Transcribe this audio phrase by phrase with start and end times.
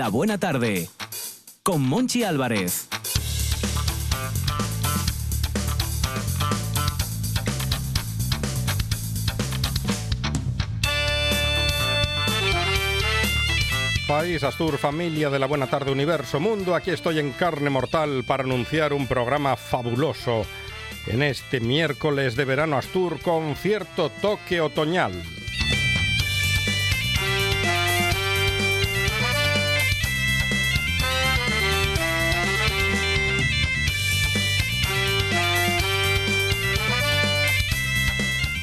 [0.00, 0.88] La Buena Tarde
[1.62, 2.88] con Monchi Álvarez.
[14.08, 18.42] País, Astur, familia de la Buena Tarde Universo Mundo, aquí estoy en carne mortal para
[18.42, 20.46] anunciar un programa fabuloso
[21.08, 25.12] en este miércoles de verano Astur con cierto toque otoñal.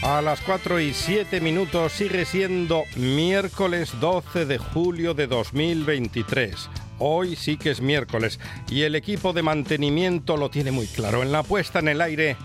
[0.08, 6.70] A las 4 y 7 minutos sigue siendo miércoles 12 de julio de 2023.
[6.98, 8.40] Hoy sí que es miércoles
[8.70, 11.24] y el equipo de mantenimiento lo tiene muy claro.
[11.24, 12.38] En la puesta en el aire,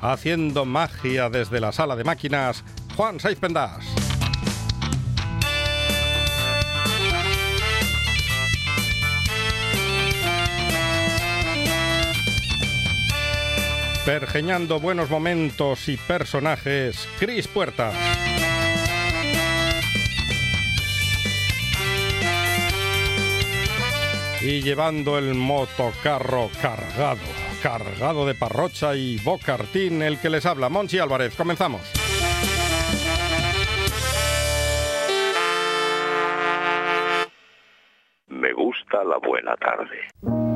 [0.00, 2.64] haciendo magia desde la sala de máquinas,
[2.96, 4.09] Juan Saiz Pendas.
[14.04, 17.92] Pergeñando buenos momentos y personajes, Cris Puerta.
[24.40, 27.20] Y llevando el motocarro cargado,
[27.62, 31.36] cargado de parrocha y bocartín, el que les habla, Monchi Álvarez.
[31.36, 31.82] Comenzamos.
[38.28, 40.49] Me gusta la buena tarde.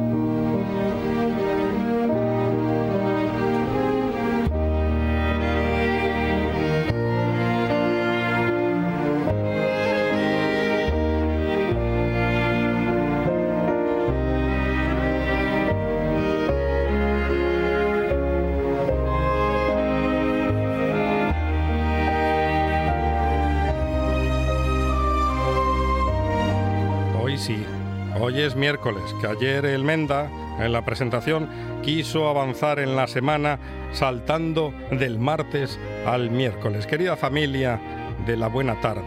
[28.45, 31.49] Es miércoles, que ayer el Menda, en la presentación,
[31.83, 33.59] quiso avanzar en la semana
[33.93, 36.87] saltando del martes al miércoles.
[36.87, 37.81] Querida familia
[38.27, 39.03] de la buena tarde,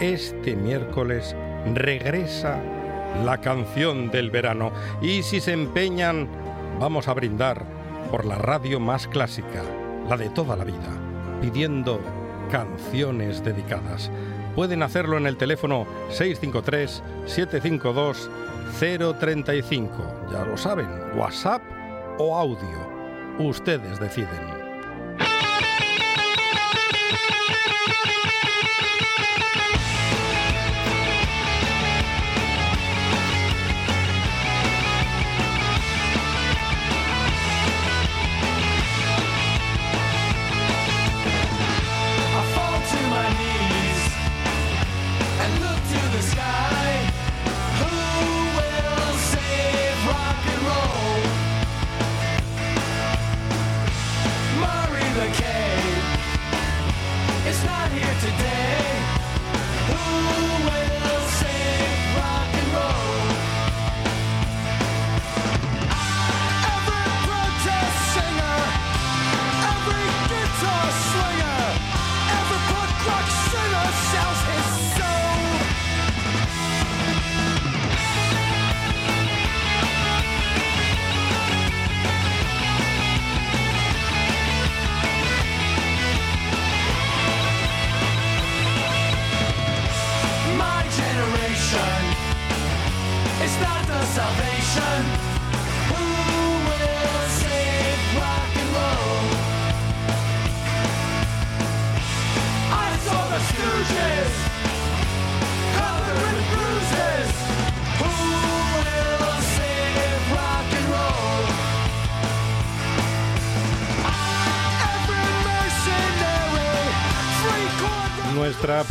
[0.00, 1.36] este miércoles
[1.74, 2.60] regresa
[3.24, 6.28] la canción del verano y si se empeñan,
[6.80, 7.64] vamos a brindar
[8.10, 9.62] por la radio más clásica,
[10.08, 10.90] la de toda la vida,
[11.40, 12.00] pidiendo
[12.50, 14.10] canciones dedicadas.
[14.56, 15.86] Pueden hacerlo en el teléfono
[18.80, 20.32] 653-752-035.
[20.32, 21.62] Ya lo saben, WhatsApp
[22.18, 22.92] o audio.
[23.38, 24.62] Ustedes deciden.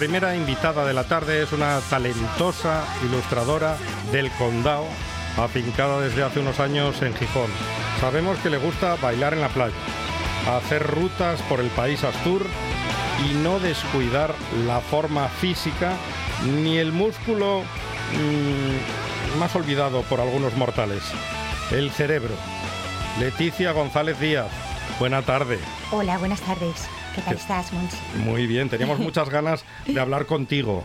[0.02, 3.78] Primera invitada de la tarde es una talentosa ilustradora
[4.12, 4.88] del Condado,
[5.38, 7.52] afincada desde hace unos años en Gijón.
[8.00, 9.76] Sabemos que le gusta bailar en la playa,
[10.58, 12.48] hacer rutas por el país Astur
[13.30, 14.34] y no descuidar
[14.66, 15.94] la forma física
[16.64, 21.04] ni el músculo mm, más olvidado por algunos mortales,
[21.70, 22.34] el cerebro.
[23.20, 24.50] Leticia González Díaz,
[24.98, 25.60] buena tarde.
[25.92, 26.90] Hola, buenas tardes.
[27.16, 27.72] ¿Qué tal ¿Qué- estás?
[28.26, 30.84] Muy bien, teníamos muchas ganas de hablar contigo,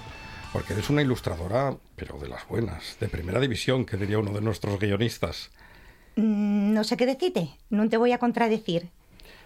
[0.52, 4.40] porque eres una ilustradora, pero de las buenas, de primera división, que diría uno de
[4.40, 5.50] nuestros guionistas.
[6.16, 8.88] Mm, No sé qué decirte, no te voy a contradecir.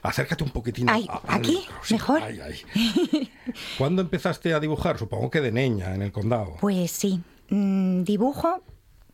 [0.02, 1.52] Acércate un poquitín Ay, a- al ¿aquí?
[1.58, 1.94] micro, sí.
[1.94, 2.22] ¿Mejor?
[2.22, 3.30] Ay, ay.
[3.78, 4.98] ¿Cuándo empezaste a dibujar?
[4.98, 6.56] Supongo que de niña, en el condado.
[6.60, 8.62] Pues sí, mm, dibujo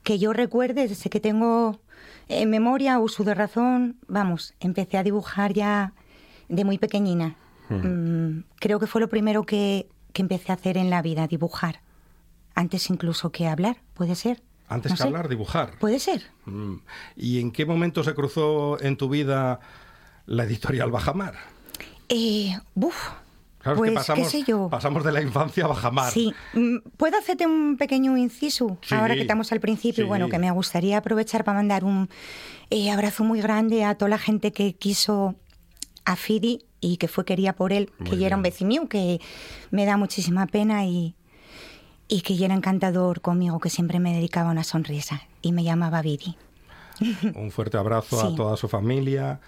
[0.04, 1.80] que yo recuerde, desde que tengo
[2.28, 5.92] en memoria, uso de razón, vamos, empecé a dibujar ya
[6.48, 7.34] de muy pequeñina.
[7.68, 11.80] Mm, creo que fue lo primero que, que empecé a hacer en la vida, dibujar.
[12.54, 14.42] Antes incluso que hablar, puede ser.
[14.68, 15.08] Antes No que sé.
[15.08, 15.78] hablar, dibujar.
[15.78, 16.22] Puede ser.
[16.46, 16.76] Mm.
[17.16, 19.60] ¿Y en qué momento se cruzó en tu vida
[20.26, 21.34] la editorial Bajamar?
[22.08, 22.96] Eh, buf,
[23.58, 24.68] Claro, pues que pasamos, qué sé yo.
[24.70, 26.12] pasamos de la infancia a Bajamar.
[26.12, 28.78] Sí, Mm, ¿puedo hacerte un pequeño inciso?
[28.82, 30.08] Sí, Ahora que estamos al principio, sí.
[30.08, 32.08] bueno, que me gustaría aprovechar para mandar un
[32.70, 35.34] eh, abrazo muy grande a toda la gente que quiso
[36.04, 38.88] a Fidi y que fue quería por él, Muy que ya era un vecino mío,
[38.88, 39.20] que
[39.70, 41.14] me da muchísima pena y,
[42.08, 46.02] y que ya era encantador conmigo, que siempre me dedicaba una sonrisa y me llamaba
[46.02, 46.36] Vidi.
[47.34, 48.36] Un fuerte abrazo a Sí.
[48.36, 49.40] toda su familia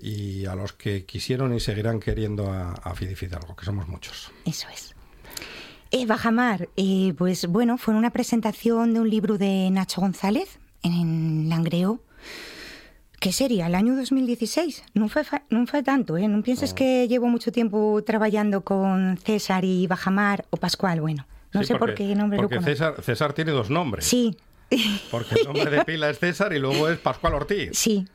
[0.00, 4.30] y a los que quisieron y seguirán queriendo a, a Fidi Fidalgo, que somos muchos.
[4.44, 4.94] Eso es.
[5.90, 11.48] Eh, Bajamar, eh, pues bueno, fue una presentación de un libro de Nacho González en
[11.50, 12.00] Langreo.
[13.22, 13.68] ¿Qué sería?
[13.68, 14.82] ¿El año 2016?
[14.94, 16.26] No fue, fa- no fue tanto, ¿eh?
[16.26, 21.24] No pienses que llevo mucho tiempo trabajando con César y Bajamar o Pascual, bueno.
[21.52, 22.72] No Sí, sé por porque- qué nombre lo Porque conozco.
[22.72, 24.06] César, César tiene dos nombres.
[24.06, 24.36] Sí,
[25.12, 27.70] Porque el nombre de pila es César y luego es Pascual Ortiz.
[27.78, 28.08] sí.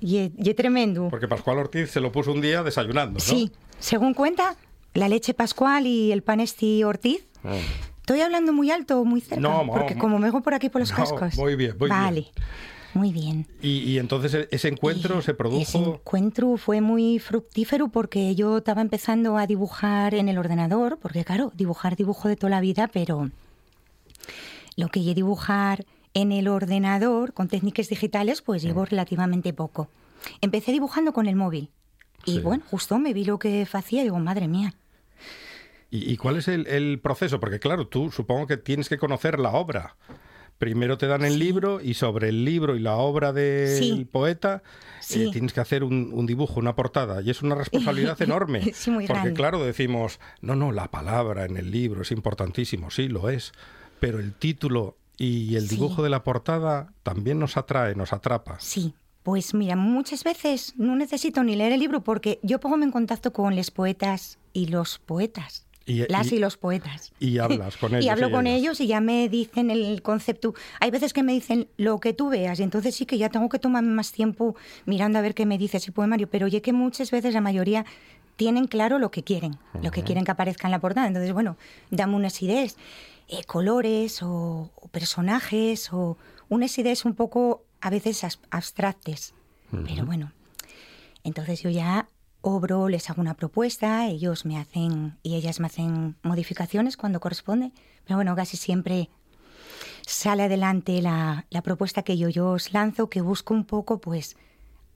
[0.00, 1.06] Y, es- y tremendo.
[1.08, 3.20] Porque Pascual Ortiz se lo puso un día desayunando, ¿no?
[3.20, 4.56] Sí, según cuenta,
[4.94, 7.24] la leche Pascual y el pan Esti Ortiz.
[7.44, 7.50] Mm.
[8.00, 9.40] ¿Estoy hablando muy alto o muy cerca?
[9.40, 11.36] No, Porque como me hago por aquí por los No, cascos.
[11.36, 12.00] muy bien, muy bien.
[12.00, 12.26] vale,
[12.94, 13.46] muy bien.
[13.62, 15.94] Y, y entonces e- ese encuentro Y se Ese produjo...
[15.94, 21.52] encuentro fue muy fructífero porque yo estaba empezando a dibujar en el ordenador, porque claro,
[21.54, 23.30] dibujar dibujo de toda la vida, pero
[24.76, 29.88] lo que yo dibujar en el ordenador con técnicas digitales, pues llevo relativamente poco.
[30.40, 31.70] Empecé dibujando con el móvil.
[32.24, 32.40] Y Sí.
[32.40, 34.74] bueno, justo me vi lo que hacía y digo, madre mía.
[35.90, 37.40] ¿Y, y cuál es el, el proceso?
[37.40, 39.96] Porque claro, tú supongo que tienes que conocer la obra.
[40.58, 44.04] Primero te dan el libro y sobre el libro y la obra del Sí.
[44.10, 44.62] poeta
[45.00, 45.22] Sí.
[45.24, 47.22] eh, tienes que hacer un, un dibujo, una portada.
[47.22, 48.60] Y es una responsabilidad enorme.
[48.60, 48.72] Muy
[49.06, 49.34] porque grande.
[49.34, 53.52] claro, decimos, no, no, la palabra en el libro es importantísimo, sí, lo es.
[54.00, 58.56] Pero el título y el dibujo de la portada también nos atrae, nos atrapa.
[58.60, 62.90] Sí, pues mira, muchas veces no necesito ni leer el libro porque yo pongo en
[62.90, 65.66] contacto con los poetas y los poetas.
[65.88, 67.12] Y- las y- y, los poetas.
[67.18, 68.60] y hablas con ellos y hablo y con ellas.
[68.60, 70.54] ellos y ya me dicen el concepto.
[70.80, 73.48] Hay veces que me dicen lo que tú veas y entonces sí que ya tengo
[73.48, 74.54] que tomarme más tiempo
[74.86, 76.28] mirando a ver qué me dice ese poemario.
[76.28, 77.84] Pero oye que muchas veces la mayoría
[78.36, 81.08] tienen claro lo que quieren, lo que quieren que aparezca en la portada.
[81.08, 81.56] Entonces, bueno,
[81.90, 82.76] dame unas ideas,
[83.28, 86.16] eh, colores o, o personajes o
[86.48, 89.34] unas ideas un poco a veces as- abstractas.
[89.86, 90.32] Pero bueno,
[91.24, 92.08] entonces yo ya
[92.40, 97.72] obro, les hago una propuesta, ellos me hacen y ellas me hacen modificaciones cuando corresponde,
[98.04, 99.10] pero bueno, casi siempre
[100.06, 104.36] sale adelante la, la propuesta que yo, yo os lanzo, que busco un poco pues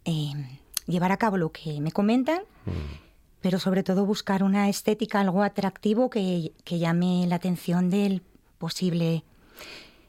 [0.05, 0.33] eh,
[0.87, 2.43] llevar a cabo lo que me comentan,
[3.41, 8.23] pero sobre todo buscar una estética, algo atractivo que, que llame la atención del
[8.59, 9.25] posible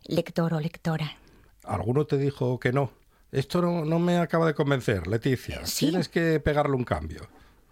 [0.05, 1.17] lector o lectora.
[1.63, 2.91] ¿Alguno te dijo que no?
[3.33, 5.65] Esto no, no me acaba de convencer, Leticia.
[5.65, 5.87] Sí.
[5.87, 7.27] Tienes que pegarle un cambio.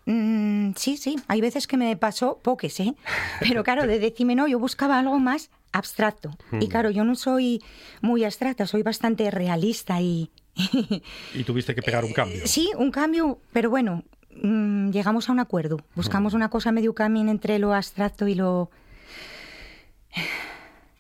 [0.06, 2.96] Mm, sí, sí, hay veces que me pasó poques, ¿eh?
[3.40, 6.32] Pero claro, de decirme no, yo buscaba algo más abstracto.
[6.60, 7.62] Y claro, yo no soy
[8.02, 10.32] muy abstracta, soy bastante realista y...
[11.36, 12.42] Y tuviste que pegar un cambio.
[12.46, 14.04] sí, un cambio, pero bueno,
[14.42, 15.78] mm, llegamos a un acuerdo.
[15.96, 18.72] Buscamos una cosa medio camino entre lo abstracto y lo...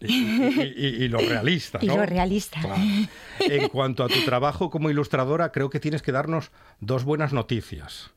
[0.01, 1.97] Y, y- y- y lo realista, Y ¿no?
[1.97, 2.59] lo realista.
[2.59, 2.81] Claro.
[3.39, 8.11] En cuanto a tu trabajo como ilustradora, creo que tienes que darnos dos buenas noticias.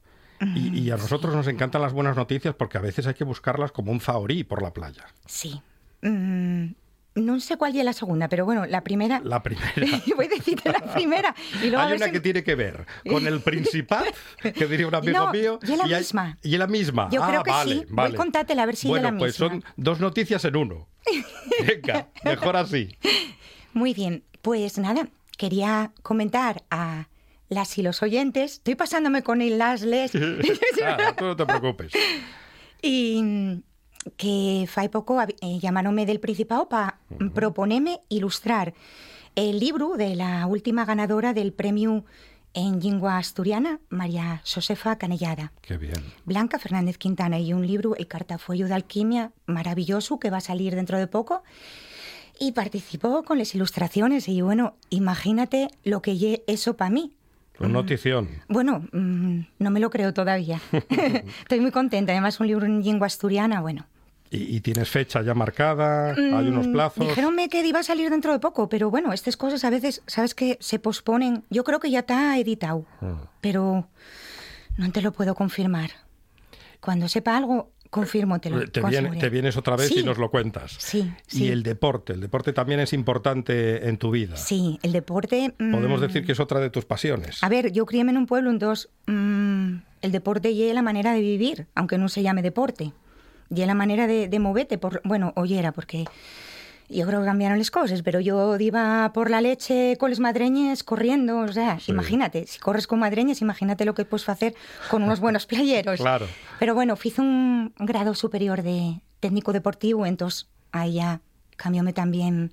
[0.54, 3.72] Y, y a nosotros nos encantan las buenas noticias porque a veces hay que buscarlas
[3.72, 5.04] como un zahorí por la playa.
[5.26, 5.62] Sí.
[6.02, 6.72] Mm,
[7.14, 9.20] no sé cuál es la segunda, pero bueno, la primera...
[9.24, 9.72] La primera.
[10.16, 11.34] Voy a decirte la primera.
[11.62, 14.04] Y luego a Hay una si- que tiene que ver con el Principat,
[14.42, 15.58] que diría un amigo No, mío.
[15.62, 16.38] y es la misma.
[16.42, 17.08] Y es la misma.
[17.12, 17.78] Yo Ah, creo que vale, sí.
[17.88, 18.16] Voy a vale.
[18.16, 19.48] contártela a ver si es bueno, la pues misma.
[19.48, 20.88] son dos noticias en uno.
[21.66, 22.96] Venga, mejor así.
[23.72, 27.08] Muy bien, pues nada, quería comentar a
[27.48, 31.92] las y los oyentes, estoy pasándome con el las les, Nada, tú no te preocupes.
[32.82, 33.62] y
[34.16, 36.98] que fai poco eh, llamaronme del Principado para
[37.34, 38.74] proponerme ilustrar
[39.34, 42.04] el libro de la última ganadora del premio
[42.54, 45.52] en lengua asturiana, María Josefa Canellada.
[45.60, 46.04] Qué bien.
[46.24, 50.76] Blanca Fernández Quintana y un libro, El cartafolio de alquimia, maravilloso, que va a salir
[50.76, 51.42] dentro de poco.
[52.38, 57.12] Y participó con las ilustraciones y bueno, imagínate lo que eso para mí.
[57.58, 58.28] Una notición.
[58.48, 60.60] Bueno, mm, no me lo creo todavía.
[61.42, 63.86] Estoy muy contenta, además un libro en lengua asturiana, bueno.
[64.34, 66.12] ¿Y, y tienes fecha ya marcada?
[66.14, 67.06] ¿Hay unos Mm, plazos?
[67.06, 70.34] Dijeronme que iba a salir dentro de poco, pero bueno, estas cosas a veces, ¿sabes
[70.34, 71.44] que Se posponen.
[71.50, 73.12] Yo creo que ya está editado, Mm.
[73.40, 73.88] pero
[74.76, 75.90] no te lo puedo confirmar.
[76.80, 80.18] Cuando sepa algo, confirmo, te lo Te, viene- te vienes otra vez Sí, y nos
[80.18, 80.74] lo cuentas.
[80.78, 82.12] Sí, Y el deporte.
[82.14, 84.36] El deporte también es importante en tu vida.
[84.36, 85.54] Sí, el deporte...
[85.58, 87.42] mm, Podemos decir que es otra de tus pasiones.
[87.42, 91.20] A ver, yo criéme en un pueblo, entonces mm, el deporte y la manera de
[91.20, 92.92] vivir, aunque no se llame deporte.
[93.54, 96.04] Y la manera de, de moverte, por, bueno, hoy era, porque
[96.88, 100.82] yo creo que cambiaron las cosas, pero yo iba por la leche con los madreñes
[100.84, 101.92] corriendo, o sea, Sí.
[101.92, 104.54] imagínate, si corres con madreñes, imagínate lo que puedes hacer
[104.90, 106.00] con unos buenos playeros.
[106.00, 106.26] Claro.
[106.58, 111.20] Pero bueno, hice un grado superior de técnico deportivo, entonces ahí ya
[111.56, 112.52] cambióme también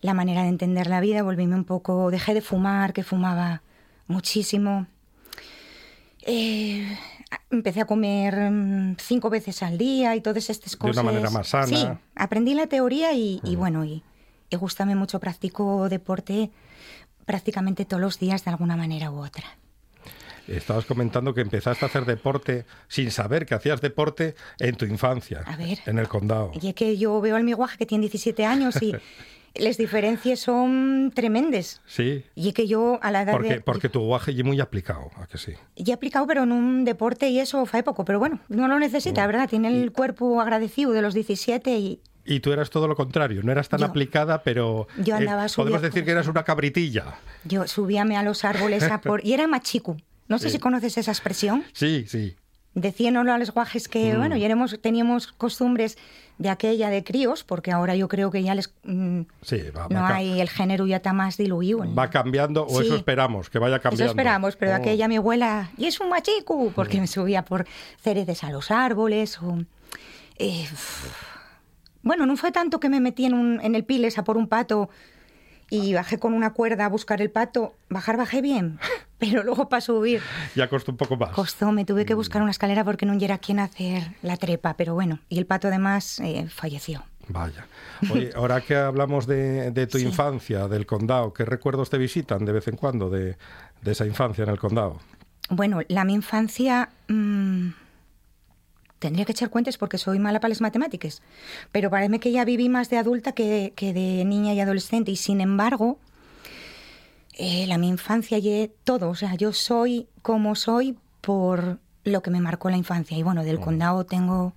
[0.00, 3.62] la manera de entender la vida, volvíme un poco, dejé de fumar, que fumaba
[4.08, 4.86] muchísimo.
[6.22, 6.98] Eh,
[7.50, 10.96] empecé a comer mm, cinco veces al día y todas estas De cosas.
[10.96, 11.66] una manera más sana.
[11.66, 14.02] Sí, aprendí la teoría y, y bueno, y,
[14.50, 16.50] y gustame mucho, practico deporte
[17.24, 19.44] prácticamente todos los días de alguna manera u otra.
[20.48, 25.42] Estabas comentando que empezaste a hacer deporte sin saber que hacías deporte en tu infancia,
[25.46, 25.78] A ver.
[25.86, 26.50] en el condado.
[26.60, 28.92] Y es que yo veo al mi guaje que tiene 17 años y
[29.54, 31.80] las diferencias son tremendas.
[31.86, 33.60] Sí, Y que yo a la edad porque, de...
[33.60, 35.52] porque tu guaje es muy aplicado, ¿a que sí?
[35.76, 38.04] Ya aplicado, pero en un deporte y eso fue poco.
[38.04, 39.48] Pero bueno, no lo necesita, ¿verdad?
[39.48, 42.00] Tiene el cuerpo agradecido de los 17 y...
[42.24, 45.46] Y tú eras todo lo contrario, no eras tan Yo- aplicada, pero eh, yo andaba
[45.48, 47.16] podemos subida decir por- que eras una cabritilla.
[47.44, 49.26] Yo subíame a los árboles a por...
[49.26, 49.96] Y era machico.
[50.28, 50.52] No sé Sí.
[50.54, 51.64] si conoces esa expresión.
[51.72, 52.36] Sí, sí.
[52.74, 53.90] Decíanoslo a los guajes Mm.
[53.90, 55.98] que, bueno, ya éramos- teníamos costumbres
[56.38, 58.72] de aquella de críos, porque ahora yo creo que ya les...
[58.84, 60.40] mm, Sí, va, no va hay...
[60.40, 61.84] El género ya está más diluido.
[61.94, 62.86] va cambiando, o Sí.
[62.86, 64.04] eso esperamos, que vaya cambiando.
[64.04, 64.76] Eso esperamos, pero Oh.
[64.76, 67.66] aquella mi abuela, y es un machico, porque me subía por
[68.00, 69.38] cereces a los árboles.
[69.42, 69.58] O,
[70.38, 70.66] eh,
[72.02, 74.48] bueno, no fue tanto que me metí en, un, en el piles a por un
[74.48, 74.88] pato
[75.74, 77.74] y bajé con una cuerda a buscar el pato.
[77.88, 78.78] Bajar bajé bien,
[79.18, 80.20] pero luego para subir
[80.54, 81.30] Ya costó un poco más.
[81.30, 82.06] costó, me tuve Mm.
[82.06, 85.46] que buscar una escalera porque no era quien hacer la trepa, pero bueno, y el
[85.46, 87.04] pato además eh, falleció.
[87.28, 87.66] Vaya.
[88.10, 90.04] Oye, ahora que hablamos de, de tu Sí.
[90.06, 93.36] infancia, del condado, ¿qué recuerdos te visitan de vez en cuando de,
[93.80, 94.98] de esa infancia en el condado?
[95.48, 97.68] Bueno, la mi infancia mm,
[99.02, 101.20] tendría que echar cuentas porque soy mala para las matemáticas,
[101.72, 105.16] pero parece que ya viví más de adulta que, que de niña y adolescente y
[105.16, 105.98] sin embargo
[107.34, 112.30] eh, la mi infancia y todo, o sea, yo soy como soy por lo que
[112.30, 114.54] me marcó la infancia y bueno, del condado tengo...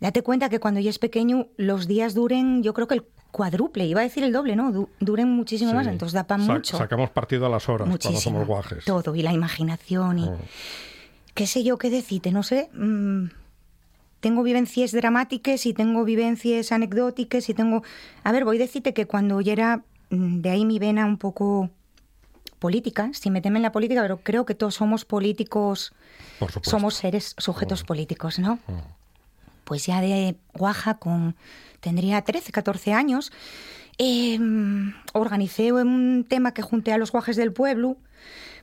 [0.00, 3.86] Date cuenta que cuando ya es pequeño los días duren, yo creo que el cuádruple,
[3.86, 4.70] iba a decir el doble, ¿no?
[4.70, 5.90] Du- duren muchísimo más, Sí.
[5.92, 6.76] entonces da para Sa- mucho.
[6.78, 8.20] Sacamos partido a las horas cuando Muchísimo.
[8.20, 8.84] somos guajes.
[8.84, 10.30] Todo, y la imaginación, y
[11.34, 12.68] qué sé yo qué decirte, no sé.
[12.74, 13.24] mm,
[14.24, 17.82] tengo vivencias dramáticas y tengo vivencias anecdóticas y tengo...
[18.22, 21.18] A ver, voy a decirte que cuando yo era mm, de ahí mi vena un
[21.18, 21.68] poco
[22.58, 25.92] política, sin meterme en la política, pero creo que todos somos políticos,
[26.38, 28.58] Por somos seres sujetos políticos, ¿no?
[29.64, 31.36] Pues ya de Guaja, con,
[31.80, 33.30] tendría 13, 14 años,
[33.98, 34.38] eh,
[35.12, 37.98] organicé un tema que junté a los guajes del pueblo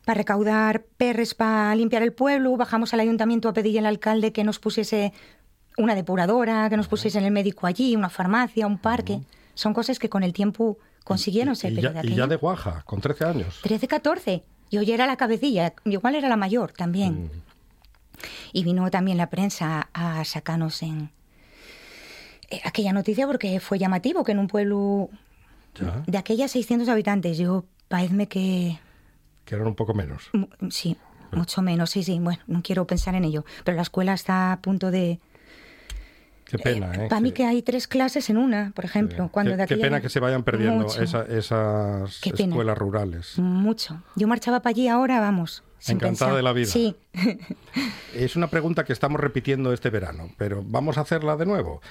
[0.05, 2.57] para recaudar perres para limpiar el pueblo.
[2.57, 5.13] Bajamos al ayuntamiento a pedirle al alcalde que nos pusiese
[5.77, 9.21] una depuradora, que nos pusiese el médico allí, una farmacia, un parque.
[9.53, 12.35] Son cosas que con el tiempo consiguieron ser, y, ya, de y ya aquella- de
[12.35, 13.59] guaja, con 13 años.
[13.63, 14.43] 13, 14.
[14.69, 17.25] Y hoy era la cabecilla, igual era la mayor también.
[17.25, 17.29] Mm.
[18.53, 21.09] Y vino también la prensa a sacarnos en
[22.49, 25.09] eh, aquella noticia porque fue llamativo que en un pueblo
[25.79, 28.79] Ya, de aquellas 600 habitantes, yo parece que
[29.45, 30.29] que eran un poco menos.
[30.69, 30.95] sí,
[31.31, 34.61] mucho menos, sí, sí, bueno, no quiero pensar en ello, pero la escuela está a
[34.61, 35.19] punto de...
[36.51, 37.07] Qué pena, ¿eh?
[37.09, 37.33] para mí Sí.
[37.35, 40.19] que hay tres clases en una, por ejemplo, cuando qué, de qué pena que se
[40.19, 42.49] vayan perdiendo esa- esas Qué pena.
[42.49, 43.37] escuelas rurales.
[43.39, 44.03] Mucho.
[44.15, 45.63] Yo marchaba para allí ahora, vamos.
[45.87, 46.67] Encantada de la vida.
[46.67, 46.95] Sí.
[48.13, 51.81] Es una pregunta que estamos repitiendo este verano, pero vamos a hacerla de nuevo.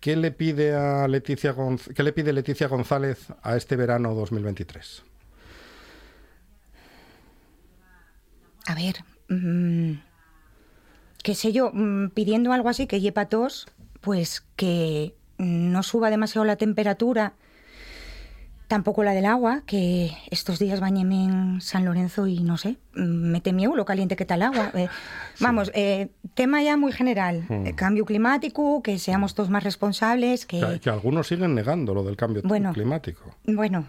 [0.00, 5.02] ¿Qué le pide a Leticia Gonz- qué le pide Leticia González a este verano 2023?
[8.66, 8.96] A ver,
[9.28, 9.92] mm,
[11.22, 13.66] qué sé yo, mm, pidiendo algo así que lleva tos,
[14.00, 17.32] pues que no suba demasiado la temperatura,
[18.68, 23.00] tampoco la del agua, que estos días bañéme en San Lorenzo y no sé, mm,
[23.32, 24.70] me temió lo caliente que está el agua.
[24.74, 24.86] Eh,
[25.40, 27.66] Vamos, eh, tema ya muy general, Hmm.
[27.66, 30.60] eh, cambio climático, que seamos todos más responsables, que...
[30.60, 32.72] Que, que algunos siguen negando lo del cambio Bueno.
[32.72, 33.34] climático.
[33.44, 33.86] Bueno,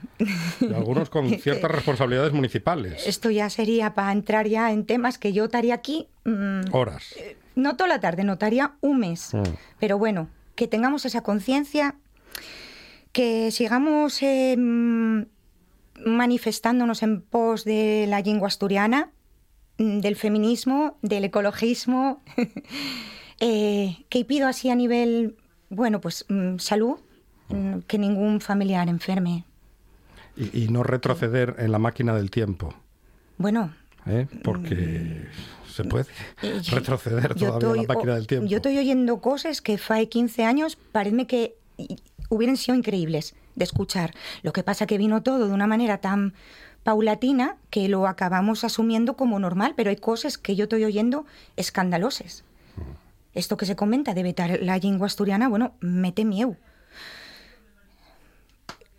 [0.60, 3.06] Y algunos con ciertas responsabilidades municipales.
[3.06, 6.08] esto ya sería para entrar ya en temas que yo estaría aquí...
[6.26, 7.14] mm, Horas.
[7.56, 9.34] No toda la tarde, notaría un mes.
[9.34, 9.44] Mm.
[9.80, 11.96] Pero bueno, que tengamos esa conciencia,
[13.12, 15.24] que sigamos eh, mm,
[16.06, 19.12] manifestándonos en pos de la lengua asturiana,
[19.78, 22.22] mm, del feminismo, del ecologismo,
[23.40, 25.36] eh, que pido así a nivel,
[25.70, 27.00] bueno, pues mm, salud,
[27.50, 29.46] mm, que ningún familiar enferme.
[30.38, 32.74] Y, y no retroceder en la máquina del tiempo,
[33.38, 33.74] Bueno,
[34.06, 34.28] ¿eh?
[34.44, 35.28] porque
[35.72, 36.06] se puede
[36.42, 38.48] eh, retroceder yo todavía en la estoy máquina o- del tiempo.
[38.48, 41.56] Yo estoy oyendo cosas que fue 15 años, parece que
[42.30, 44.14] hubieran sido increíbles de escuchar.
[44.44, 46.34] Lo que pasa que vino todo de una manera tan
[46.84, 51.26] paulatina que lo acabamos asumiendo como normal, pero hay cosas que yo estoy oyendo
[51.58, 52.44] escandalosas.
[53.34, 56.56] Esto que se comenta de vetar la lengua asturiana, bueno, mete miedo.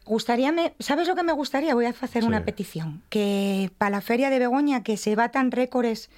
[0.05, 1.75] Gustaríame, ¿sabes lo que me gustaría?
[1.75, 2.29] Voy a hacer Sí.
[2.29, 3.03] una petición.
[3.09, 6.11] Que para la feria de Begoña, que se batan récords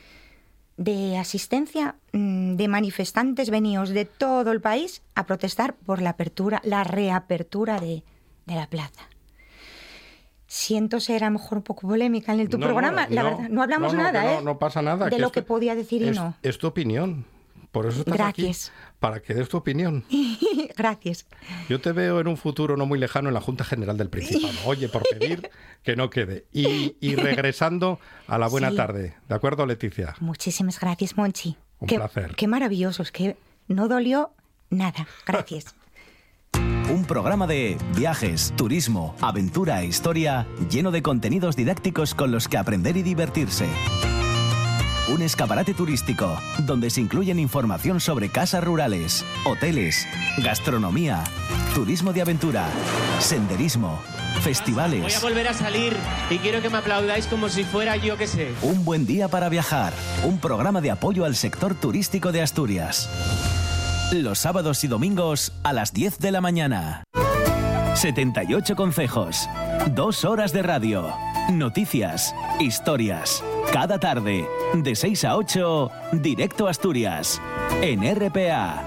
[0.76, 6.60] de asistencia mm, de manifestantes venidos de todo el país a protestar por la apertura,
[6.64, 8.02] la reapertura de,
[8.46, 9.08] de la plaza.
[10.46, 13.30] Siento ser a lo mejor un poco polémica en el tu No, programa, la no,
[13.30, 14.36] verdad, no hablamos no, no, nada, ¿eh?
[14.36, 15.08] No, no pasa nada.
[15.08, 16.36] De lo que podía decir y es, no.
[16.42, 17.24] Es tu opinión.
[17.72, 18.68] Por eso estás Gracias.
[18.68, 18.93] aquí.
[19.04, 20.02] Para que des tu opinión.
[20.78, 21.26] Gracias.
[21.68, 24.54] Yo te veo en un futuro no muy lejano en la Junta General del Principado.
[24.64, 25.50] Oye, por pedir
[25.82, 26.46] que no quede.
[26.54, 28.76] Y, y regresando a la buena Sí.
[28.76, 29.14] tarde.
[29.28, 30.14] ¿De acuerdo, Leticia?
[30.20, 31.54] Muchísimas gracias, Monchi.
[31.80, 32.34] Un qué, placer.
[32.34, 33.36] Qué maravillosos, que
[33.68, 34.30] no dolió
[34.70, 35.06] nada.
[35.26, 35.74] Gracias.
[36.90, 42.56] Un programa de viajes, turismo, aventura e historia lleno de contenidos didácticos con los que
[42.56, 43.66] aprender y divertirse.
[45.08, 50.06] Un escaparate turístico donde se incluyen información sobre casas rurales, hoteles,
[50.38, 51.22] gastronomía,
[51.74, 52.64] turismo de aventura,
[53.18, 54.00] senderismo,
[54.32, 55.16] Voy festivales.
[55.16, 55.94] a volver a salir
[56.30, 58.52] y quiero que me aplaudáis como si fuera yo que sé.
[58.62, 59.92] Un buen día para viajar.
[60.24, 63.10] Un programa de apoyo al sector turístico de Asturias.
[64.12, 67.04] Los sábados y domingos a las 10 de la mañana.
[67.94, 69.48] 78 consejos.
[69.94, 71.14] Dos horas de radio.
[71.52, 72.34] Noticias.
[72.58, 73.44] Historias.
[73.70, 74.46] Cada tarde.
[74.72, 75.90] De 6 a 8.
[76.12, 77.40] Directo a Asturias.
[77.82, 78.82] En RPA.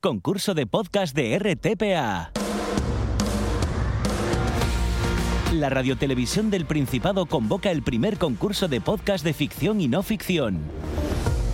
[0.00, 2.30] Concurso de podcast de RTPA.
[5.52, 10.60] La Radiotelevisión del Principado convoca el primer concurso de podcast de ficción y no ficción.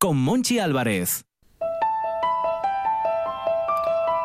[0.00, 1.26] Con Monchi Álvarez.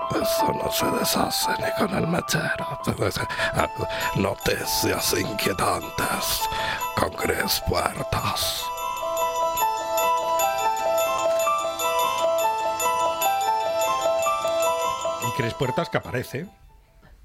[0.10, 2.80] Eso no se deshace ni con el mechero.
[4.16, 6.48] Noticias inquietantes
[6.96, 8.64] con Cris Puertas.
[15.28, 16.48] Y Cris Puertas que aparece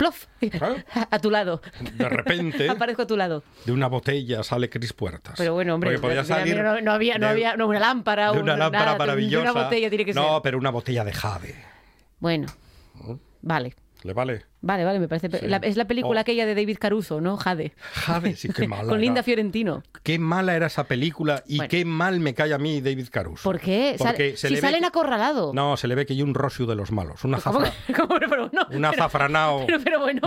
[0.00, 0.24] ¡Plof!
[0.50, 0.76] Claro.
[1.10, 1.60] A tu lado.
[1.92, 2.70] de repente.
[2.70, 3.42] Aparezco a tu lado.
[3.66, 5.34] De una botella sale Cris Puertas.
[5.36, 8.32] Pero bueno, hombre, podía salir mira, no, no había, no de- había no, una lámpara,
[8.32, 9.52] de una un- lámpara nada, maravillosa.
[9.52, 10.42] una botella tiene que no, ser.
[10.42, 11.54] pero una botella de jade.
[12.18, 12.46] Bueno,
[13.42, 13.74] vale.
[14.02, 14.46] ¿Le vale?
[14.62, 15.30] Vale, vale, me parece.
[15.30, 15.46] Sí.
[15.46, 16.22] la- es la película Oh.
[16.22, 17.36] aquella de David Caruso, ¿no?
[17.38, 17.72] Jade.
[17.92, 18.88] Jade, sí, qué mala.
[18.88, 19.22] Con Linda era.
[19.24, 19.82] Fiorentino.
[20.02, 21.70] Qué mala era esa película y Bueno.
[21.70, 23.42] qué mal me cae a mí David Caruso.
[23.42, 23.96] ¿Por qué?
[23.98, 25.52] Sal- Porque se si le ve salen que- acorralado.
[25.54, 27.24] No, se le ve que hay un rosio de los malos.
[27.24, 27.72] Un, ¿Cómo azafra...
[27.86, 28.14] que- cómo?
[28.18, 28.80] Pero no, un pero-
[29.66, 30.20] pero- pero bueno,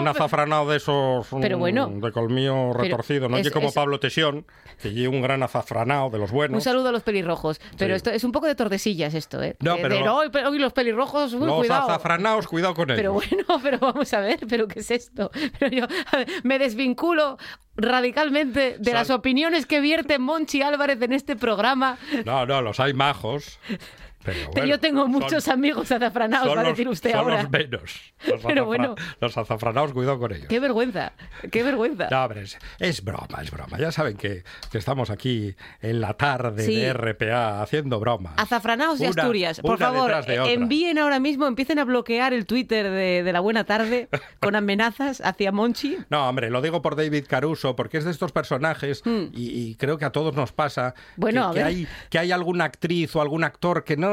[0.67, 1.31] de esos.
[1.31, 1.87] mm, Pero bueno.
[1.93, 3.29] De colmillo retorcido.
[3.29, 4.45] No es- como es- Pablo Tesión,
[4.81, 6.55] que lleva un gran azafranao de los buenos.
[6.55, 7.59] Un saludo a los pelirrojos.
[7.77, 7.97] Pero Sí.
[7.97, 9.55] esto es un poco de tordesillas esto, ¿eh?
[9.59, 11.83] No, De- pero de, "Ay, pero- uy, los pelirrojos, uy, Los cuidado.
[11.89, 12.97] azafranaos, cuidado con ellos.
[12.97, 15.31] Pero bueno, pero vamos a ver, ¿pero qué es esto?
[15.59, 17.37] Pero yo ver, me desvinculo
[17.75, 21.97] radicalmente de Sal- las opiniones que vierte Monchi Álvarez en este programa.
[22.25, 23.59] No, no, los hay majos.
[24.23, 27.43] Pero bueno, yo tengo son- muchos amigos azafranados, son va a decir usted son ahora.
[27.43, 28.13] los menos.
[28.27, 28.95] Los, Pero bueno.
[29.19, 30.47] los azafranaos, cuidado con ellos.
[30.47, 31.11] Qué vergüenza,
[31.51, 32.07] qué vergüenza.
[32.09, 33.77] No, hombre, es, es broma, es broma.
[33.77, 36.75] Ya saben que, que estamos aquí en la tarde Sí.
[36.75, 38.33] de RPA haciendo bromas.
[38.37, 43.23] Azafranados de Asturias, por favor, de envíen ahora mismo, empiecen a bloquear el Twitter de,
[43.23, 44.07] de la Buena Tarde
[44.39, 45.97] con amenazas hacia Monchi.
[46.09, 49.31] No, hombre, lo digo por David Caruso, porque es de estos personajes y,
[49.69, 50.93] y creo que a todos nos pasa.
[51.17, 54.12] Bueno, que, hay, que hay alguna actriz o algún actor que no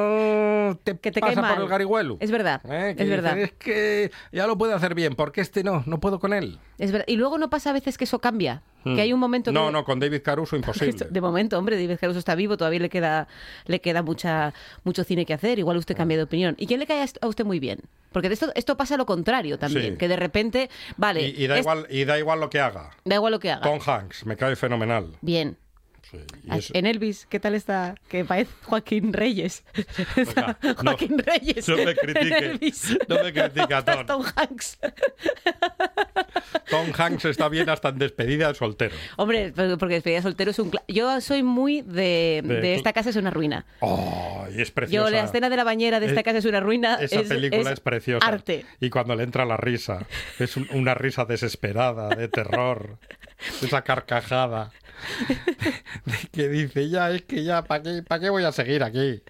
[0.85, 2.17] te, Que te cae pasa por el.
[2.21, 2.95] Es verdad, ¿Eh?
[2.97, 3.39] Que es verdad.
[3.39, 6.59] Es que ya lo puede hacer bien, porque este no, no puedo con él.
[6.79, 7.07] Es verdad.
[7.09, 8.63] Y luego no pasa a veces que eso cambia.
[8.83, 9.55] Que hay un momento que...
[9.55, 11.07] No, no, con David Caruso imposible.
[11.11, 13.29] De momento, hombre, David Caruso está vivo, todavía le queda,
[13.67, 15.59] le queda mucha, mucho cine que hacer.
[15.59, 16.55] Igual usted cambia de opinión.
[16.59, 17.81] ¿Y quién le cae a usted muy bien?
[18.13, 19.99] Porque de esto, esto pasa lo contrario también, Sí.
[19.99, 22.91] que de repente, vale, Y, y da es- igual, y da igual lo que haga.
[23.05, 23.61] da igual lo que haga.
[23.63, 25.09] Tom Hanks, me cae fenomenal.
[25.21, 25.59] Bien.
[26.11, 27.95] Sí, En Elvis, ¿qué tal está?
[28.09, 29.63] Que parece Joaquín Reyes.
[30.37, 31.69] No, Joaquín Reyes.
[31.69, 32.61] no me critique,
[33.09, 34.07] no me critique a Tom.
[34.07, 34.79] Tom Hanks.
[36.69, 38.95] Tom Hanks está bien hasta en despedida de soltero.
[39.17, 40.71] Hombre, porque despedida soltero es un...
[40.89, 43.65] Yo soy muy de, De- de esta casa es una ruina.
[43.81, 45.05] Oh, y es preciosa.
[45.09, 46.97] Yo la escena de la bañera de esta casa es una ruina.
[47.01, 48.27] Esa es, película es, preciosa.
[48.27, 48.65] Arte.
[48.81, 50.07] Y cuando le entra la risa,
[50.39, 52.99] es un- una risa desesperada, de terror,
[53.63, 54.71] esa carcajada,
[56.05, 59.23] de que dice, ya, es que ya, ¿para qué, pa' qué voy a seguir aquí?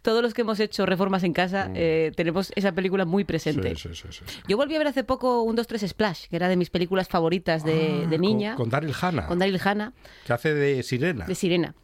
[0.00, 3.72] Todos los que hemos hecho reformas en casa eh, tenemos esa película muy presente.
[3.72, 3.76] Mm.
[3.76, 4.40] Sí, sí, sí, sí, sí.
[4.48, 7.64] Yo volví a ver hace poco un 2-3 Splash, que era de mis películas favoritas
[7.64, 9.92] de, Ah, de niña, Con, con Daryl Hannah, con Daryl Hannah,
[10.26, 11.26] que hace de sirena.
[11.26, 11.74] de sirena.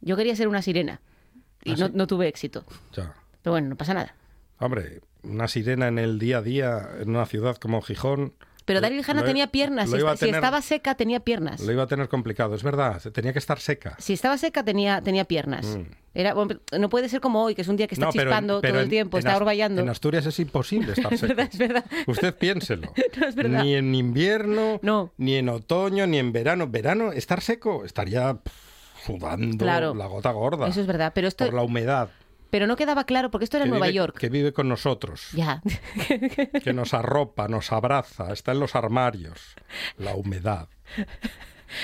[0.00, 1.00] Yo quería ser una sirena
[1.64, 1.82] y Mm.
[1.82, 2.64] ¿Ah, no, tuve éxito.
[2.92, 3.14] Ya.
[3.42, 4.14] Pero bueno, no pasa nada.
[4.58, 8.32] Hombre, una sirena en el día a día, en una ciudad como Gijón.
[8.66, 9.88] Pero Daryl Hannah lo- tenía piernas.
[9.88, 11.60] Si, estaba seca, tenía piernas.
[11.60, 13.96] Lo iba a tener complicado, es verdad, tenía que estar seca.
[13.98, 15.64] Si estaba seca, tenía, tenía piernas.
[15.64, 15.82] Mm.
[16.14, 18.22] Era, bueno, no puede ser como hoy, que es un día que está No, pero
[18.22, 19.80] en- chispando pero todo el tiempo, está orvallando.
[19.82, 21.84] En Asturias es imposible estar Es verdad, es verdad.
[22.06, 22.92] Usted piénselo.
[23.20, 23.62] No, es verdad.
[23.62, 25.12] Ni en invierno, No.
[25.16, 26.66] ni en otoño, ni en verano.
[26.68, 28.36] Verano, estar seco, estaría
[29.04, 29.94] sudando Claro.
[29.94, 30.66] la gota gorda.
[30.68, 32.08] Eso es verdad, pero esto Por la humedad.
[32.56, 34.18] Pero no quedaba claro porque esto era en Nueva vive- York.
[34.18, 35.28] Que vive con nosotros.
[35.34, 35.60] Ya.
[36.64, 39.54] Que nos arropa, nos abraza, está en los armarios.
[39.98, 40.68] La humedad.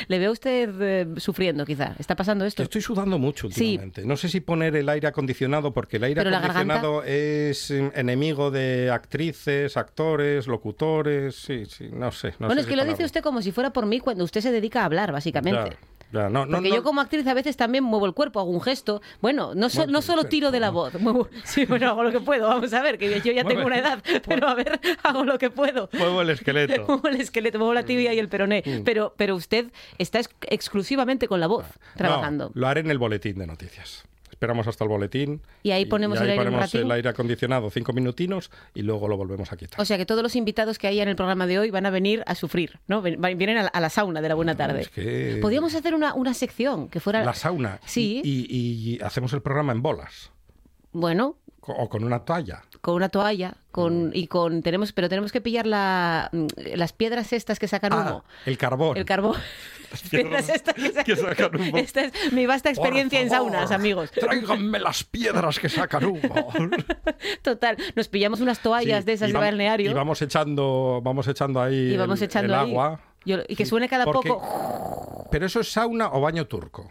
[0.07, 1.95] Le veo a usted eh, sufriendo, quizá.
[1.99, 2.63] ¿Está pasando esto?
[2.63, 3.65] Yo estoy sudando mucho Sí.
[3.73, 4.07] últimamente.
[4.07, 7.71] No sé si poner el aire acondicionado, porque el aire Pero la garganta- acondicionado es
[7.73, 11.35] eh, enemigo de actrices, actores, locutores.
[11.35, 12.29] Sí, sí, no sé.
[12.39, 14.41] no bueno, sé es que lo dice usted como si fuera por mí cuando usted
[14.41, 15.71] se dedica a hablar, básicamente.
[15.71, 15.77] Ya,
[16.13, 16.75] no, no, Porque no.
[16.77, 19.01] yo como actriz a veces también muevo el cuerpo, hago un gesto.
[19.21, 20.95] Bueno, no, so- Bueno, no solo perfecto, tiro de la voz.
[21.01, 22.49] muevo- sí, bueno, hago lo que puedo.
[22.49, 24.03] Vamos a ver, que yo ya tengo una edad.
[24.27, 25.89] Pero a ver, hago lo que puedo.
[25.93, 26.85] Muevo el esqueleto.
[26.87, 28.63] Muevo el esqueleto, muevo la tibia y el peroné.
[28.65, 28.83] Mm.
[28.85, 31.65] Pero, pero usted está ex- exclusivamente con la voz
[31.97, 32.47] trabajando.
[32.55, 34.05] No, lo haré en el boletín de noticias.
[34.43, 35.41] Esperamos hasta el boletín.
[35.63, 38.83] Y ahí ponemos y el ahí aire un ponemos el aire acondicionado cinco minutinos y
[38.83, 39.81] luego lo volvemos a quitar.
[39.81, 41.91] O sea que todos los invitados que hay en el programa de hoy van a
[41.91, 43.03] venir a sufrir, ¿no?
[43.03, 44.81] Vienen a la, a la sauna de la buena tarde.
[44.81, 47.23] es que- Podríamos hacer una, una sección que fuera...
[47.25, 47.79] La sauna.
[47.87, 48.21] Sí.
[48.25, 50.33] Y, y- y hacemos el programa en bolas.
[50.91, 52.63] Bueno, O con una toalla.
[52.83, 57.33] Con una toalla, con y con tenemos, pero tenemos que pillar la, mm, las piedras
[57.33, 58.25] estas que sacan humo.
[58.27, 58.97] Ah, el carbón.
[58.99, 59.37] El carbón.
[59.93, 61.77] Las piedras estas que sacan, que sacan humo.
[61.77, 64.11] Esta es mi vasta experiencia en saunas, amigos.
[64.11, 66.51] Tráiganme las piedras que sacan humo.
[67.43, 71.29] Total, nos pillamos unas toallas Sí, de esas y de balneario Y vamos echando, vamos
[71.29, 72.71] echando ahí y vamos el, echando el ahí.
[72.71, 73.01] agua.
[73.27, 75.29] Yo- y que suene cada Porque- poco.
[75.31, 76.91] Pero eso es sauna o baño turco.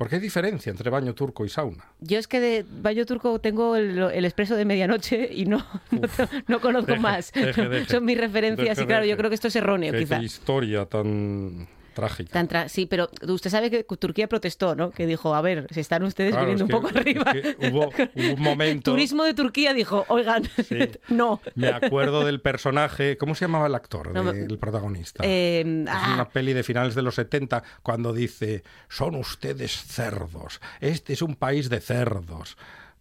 [0.00, 1.84] Porque hay diferencia entre baño turco y sauna.
[2.00, 5.58] Yo es que de baño turco tengo el, el expreso de medianoche y no,
[5.90, 6.00] no,
[6.48, 7.30] no conozco Deje, más.
[7.32, 7.90] deje, deje.
[7.92, 10.18] Son mis referencias y claro, yo creo que esto es erróneo, Qué, quizá.
[10.18, 12.32] qué historia tan trágica.
[12.32, 14.90] Tan tra- sí, pero usted sabe que Turquía protestó, ¿no?
[14.90, 17.30] Que dijo, a ver, se están ustedes Claro, viniendo es un poco que- arriba.
[17.32, 20.78] es que hubo- hubo un momento- Turismo de Turquía dijo, oigan, Sí.
[21.08, 21.40] no.
[21.54, 25.22] Me acuerdo del personaje, ¿cómo se llamaba el actor, No protagonista?
[25.26, 30.60] Eh, Es ah, una peli de finales de los 70 cuando dice, son ustedes cerdos,
[30.80, 32.56] este es un país de cerdos.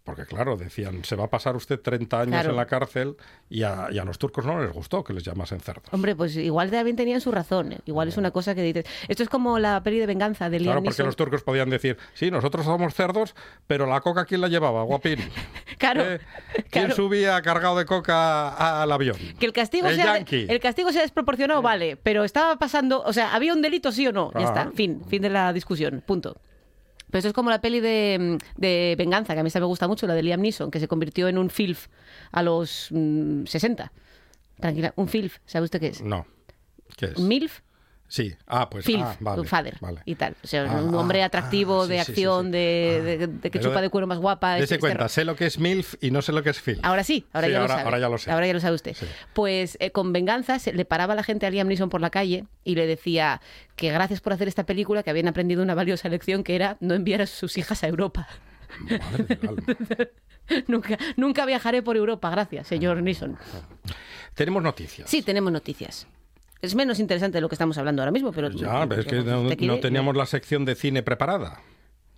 [0.09, 2.49] Porque claro, decían, se va a pasar usted 30 años Claro.
[2.49, 3.15] en la cárcel
[3.49, 5.85] y a, y a los turcos no les gustó que les llamasen cerdos.
[5.91, 7.73] Hombre, pues igual también tenían su razón.
[7.73, 7.77] ¿eh?
[7.85, 8.85] Igual es una cosa que dices.
[9.07, 11.05] Esto es como la peli de venganza de Liam Claro, porque Neeson.
[11.05, 13.35] los turcos podían decir, sí, nosotros somos cerdos,
[13.67, 14.83] pero la coca, ¿quién la llevaba?
[14.83, 15.19] Guapín.
[15.77, 16.19] Claro, ¿Eh?
[16.53, 16.95] ¿Quién claro.
[16.95, 19.15] subía cargado de coca al avión?
[19.39, 23.33] Que el castigo, El sea el castigo sea desproporcionado, vale, pero estaba pasando, o sea,
[23.33, 26.35] había un delito sí o no, ya está, fin, fin de la discusión, punto.
[27.09, 30.05] Pero esto es como la peli de, de Venganza, que a mí me gusta mucho,
[30.07, 31.87] la de Liam Neeson, que se convirtió en un filf
[32.31, 33.91] a los mm, 60.
[34.59, 36.01] Tranquila, un filf, ¿sabe usted qué es?
[36.01, 36.27] No.
[36.97, 37.19] ¿Qué es?
[37.19, 37.61] MILF,
[38.11, 38.35] Sí.
[38.47, 40.01] Ah, pues filf, ah, vale, un father vale.
[40.03, 40.35] y tal.
[40.43, 42.51] O sea, Ah, un hombre ah, atractivo, ah, de sí, sí, sí, acción.
[42.51, 44.53] De, de- de que Pero chupa de cuero más guapa.
[44.55, 46.59] Dese este- este cuenta, sé lo que es MILF y no sé lo que es
[46.59, 46.79] FILF.
[46.83, 47.83] Ahora sí, ahora ya ahora- lo sabe.
[47.85, 48.31] ahora ya lo sé.
[48.31, 48.97] Ahora ya lo sabe usted.
[49.33, 52.45] Pues eh, con venganza se le paraba la gente a Liam Neeson por la calle
[52.63, 53.41] y le decía
[53.75, 56.95] que gracias por hacer esta película que habían aprendido una valiosa lección que era no
[56.95, 58.27] enviar a sus hijas a Europa.
[58.81, 59.63] Madre del alma.
[60.67, 63.37] nunca, nunca viajaré por Europa, gracias, señor Neeson.
[64.33, 65.07] Tenemos noticias.
[65.09, 66.07] Sí, tenemos noticias.
[66.61, 69.65] Es menos interesante de lo que estamos hablando ahora mismo, pero Ya, pero es que
[69.67, 71.61] no, teníamos la sección de cine preparada.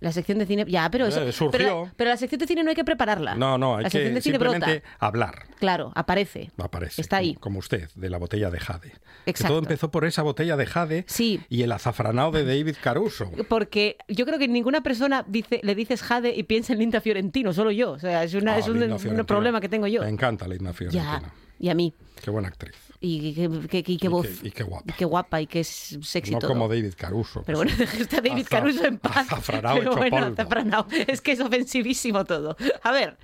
[0.00, 1.22] La sección de cine, ya, pero eso.
[1.22, 1.52] Eh, surgió.
[1.56, 3.36] Pero, pero la sección de cine no hay que prepararla.
[3.36, 4.96] No, no, hay la sección que de cine simplemente brota.
[4.98, 5.42] hablar.
[5.60, 6.50] Claro, aparece.
[6.58, 7.00] Aparece.
[7.00, 7.36] Está ahí.
[7.36, 8.90] Como usted, de la botella de Jade.
[9.24, 9.52] Que Exacto.
[9.54, 11.40] todo empezó por esa botella de Jade Sí.
[11.48, 13.30] y el azafranado de David Caruso.
[13.48, 17.52] Porque yo creo que ninguna persona dice, le dices Jade y piensa en Linda Fiorentino,
[17.52, 17.92] solo yo.
[17.92, 19.24] O sea, es, una, Ah, es un, un Fiorentino.
[19.24, 20.02] problema que tengo yo.
[20.02, 21.20] Me encanta Linda Fiorentina.
[21.22, 21.94] Ya, y a mí.
[22.22, 22.74] Qué buena actriz.
[23.00, 24.26] Y qué, qué- qué- qué Y voz.
[24.42, 24.84] y qué guapa.
[24.88, 26.50] Y qué guapa y qué sexy no todo.
[26.50, 27.42] como David Caruso.
[27.46, 27.76] Pero bueno, a
[28.20, 29.26] David Aza- Caruso en paz.
[29.46, 30.86] Pero bueno, polvo.
[31.08, 32.56] Es que es ofensivísimo todo.
[32.82, 33.16] A ver,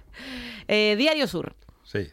[0.66, 1.54] eh, Diario Sur.
[1.84, 2.08] Sí.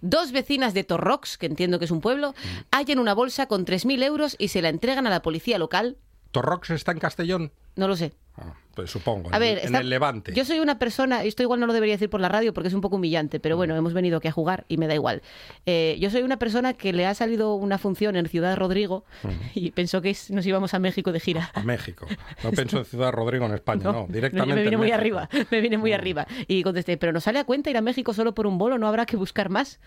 [0.00, 2.34] Dos vecinas de Torrox, que entiendo que es un pueblo,
[2.72, 5.96] hallan una bolsa con 3.000 euros y se la entregan a la policía local.
[6.32, 7.52] ¿Torrox está en Castellón?
[7.76, 8.12] No lo sé.
[8.36, 9.28] Ah, pues supongo.
[9.30, 10.32] A en, ver, en el Levante.
[10.32, 12.74] Yo soy una persona, esto igual no lo debería decir por la radio porque es
[12.74, 15.20] un poco humillante, pero bueno, hemos venido aquí a jugar y me da igual.
[15.66, 19.04] Eh, yo soy una persona que le ha salido una función en Ciudad Rodrigo
[19.54, 21.50] y pensó que es- nos íbamos a México de gira.
[21.52, 22.06] A México.
[22.42, 24.06] No pienso en Ciudad Rodrigo, en España, no.
[24.08, 24.54] directamente.
[24.54, 24.98] me vine en muy México.
[24.98, 26.26] arriba, me vine muy arriba.
[26.48, 28.88] Y contesté, pero nos sale a cuenta ir a México solo por un bolo, no
[28.88, 29.78] habrá que buscar más.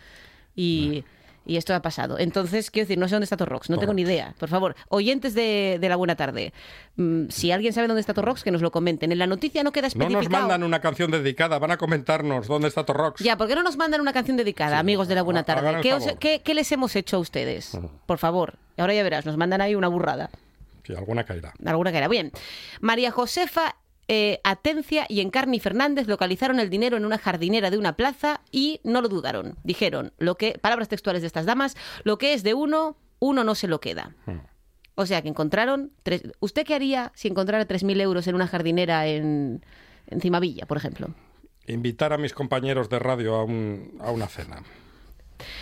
[0.55, 1.03] Y,
[1.45, 2.17] y esto ha pasado.
[2.19, 4.33] Entonces, quiero decir, no sé dónde está Torrox, no tengo ni idea.
[4.39, 6.53] Por favor, oyentes de, de la buena tarde,
[6.95, 9.11] mm, si alguien sabe dónde está Torrox, que nos lo comenten.
[9.11, 10.21] En la noticia no queda No especificado.
[10.23, 13.21] nos mandan una canción dedicada, van a comentarnos dónde está Torrox.
[13.23, 15.81] Ya, ¿por qué no nos mandan una canción dedicada, amigos de la buena tarde?
[15.81, 16.19] ¿Qué, os- favor.
[16.19, 17.77] qué- qué les hemos hecho a ustedes?
[18.05, 18.55] Por favor.
[18.77, 20.29] Ahora ya verás, nos mandan ahí una burrada.
[20.85, 21.53] Sí, alguna caerá.
[21.65, 22.07] Alguna era.
[22.07, 22.31] Bien.
[22.81, 23.75] María Josefa
[24.07, 28.79] eh, Atencia y Encarni Fernández localizaron el dinero en una jardinera de una plaza y
[28.83, 29.57] no lo dudaron.
[29.63, 33.55] Dijeron, lo que, palabras textuales de estas damas, lo que es de uno, uno no
[33.55, 34.15] se lo queda.
[34.95, 35.91] O sea que encontraron.
[36.03, 39.65] Tres, ¿Usted qué haría si encontrara 3.000 euros en una jardinera en,
[40.07, 41.09] en Cimavilla, por ejemplo?
[41.67, 44.61] Invitar a mis compañeros de radio a, un- a una cena.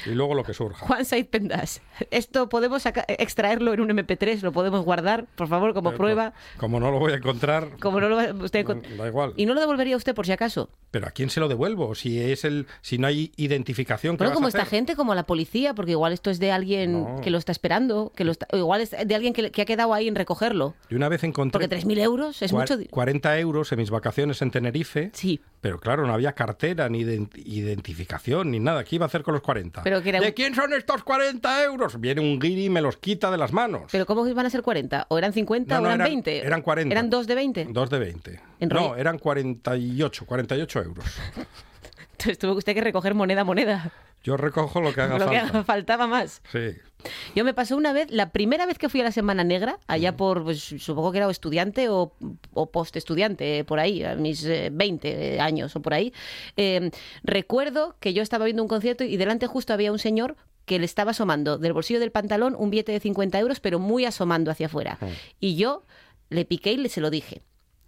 [0.06, 0.86] Y luego lo que surja.
[0.86, 5.90] Juan Said Pendas, esto podemos extraerlo en un MP3, lo podemos guardar, por favor, como
[5.92, 6.34] Pero prueba.
[6.58, 9.34] Como no lo voy a encontrar, Como no lo va- usted encont- Mm, da igual.
[9.38, 10.70] ¿Y no lo devolvería usted por si acaso?
[10.92, 11.96] Pero ¿a quién se lo devuelvo?
[11.96, 15.74] Si es el, si no hay identificación, ¿qué Bueno, como esta gente, como la policía,
[15.74, 17.22] porque igual esto es de alguien No.
[17.22, 19.66] que lo está esperando, que lo está- o igual es de alguien que, que ha
[19.66, 20.76] quedado ahí en recogerlo.
[20.90, 22.78] Yo una vez encontré Porque 3.000 euros es mucho.
[22.78, 25.10] di- 40 euros en mis vacaciones en Tenerife.
[25.14, 25.40] Sí.
[25.62, 28.84] Pero claro, no había cartera, ni ident- identificación, ni nada.
[28.84, 29.73] ¿Qué iba a hacer con los 40?
[29.82, 32.00] Pero que era ¿De un- quién son estos 40 euros?
[32.00, 33.84] Viene un guiri y me los quita de las manos.
[33.92, 35.08] Pero ¿cómo van a ser 40?
[35.10, 36.38] ¿O eran 50 No, o no, eran, eran- 20?
[36.46, 36.94] eran 40.
[36.94, 37.68] ¿Eran dos de 20?
[37.72, 38.40] Dos de 20.
[38.60, 41.06] En no, eran 48, 48 euros.
[42.12, 43.92] Entonces tuvo usted que recoger moneda a moneda.
[44.24, 45.64] Yo recojo lo que haga Lo que falta.
[45.66, 46.42] faltaba más.
[46.52, 46.70] Sí.
[47.36, 50.16] Yo me pasó una vez, la primera vez que fui a la Semana Negra, allá
[50.16, 52.16] por, pues, supongo que era estudiante o,
[52.54, 56.14] o post-estudiante, eh, por ahí, a mis eh, 20 años o por ahí,
[56.56, 56.92] eh,
[57.24, 60.86] recuerdo que yo estaba viendo un concierto y delante justo había un señor que le
[60.86, 64.68] estaba asomando del bolsillo del pantalón un billete de 50 euros, pero muy asomando hacia
[64.68, 64.98] afuera.
[65.42, 65.84] Y yo
[66.30, 67.42] le piqué y le se lo dije.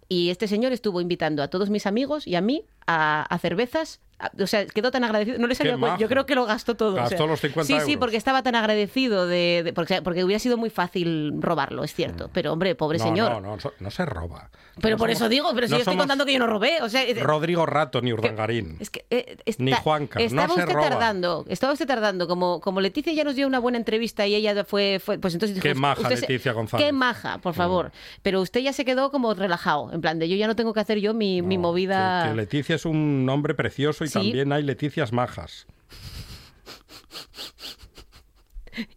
[0.08, 4.00] Y este señor estuvo invitando a todos mis amigos y a mí a, a cervezas.
[4.38, 5.38] O sea, quedó tan agradecido.
[5.38, 5.98] No le salió Qué cuenta.
[5.98, 6.92] Yo creo que lo gastó todo.
[6.92, 7.26] o Gastó sea.
[7.26, 10.70] los 50 Sí, sí, porque estaba tan agradecido de, de- porque, porque hubiera sido muy
[10.70, 12.30] fácil robarlo, es cierto.
[12.32, 13.30] Pero hombre, pobre no, señor.
[13.32, 14.50] No, no, so- no se roba.
[14.80, 16.46] pero No por somos- eso digo, pero si no yo estoy contando que yo no
[16.46, 18.76] robé, o sea, Rodrigo Rato ni Urdangarín.
[18.80, 20.88] es que eh, está- Ni Juanca, no estaba se usted roba.
[20.88, 24.64] tardando, estaba usted tardando, como, como Leticia ya nos dio una buena entrevista y ella
[24.64, 26.84] fue, fue pues entonces Qué dijo, maja usted se- Leticia González.
[26.84, 26.88] Mm.
[26.88, 27.92] Qué maja, por favor.
[28.22, 30.80] Pero usted ya se quedó como relajado, en plan de yo ya no tengo que
[30.80, 32.22] hacer yo mi, mi No, movida.
[32.24, 34.14] Que, que Leticia es un nombre precioso y Sí.
[34.14, 35.66] también hay Leticias majas.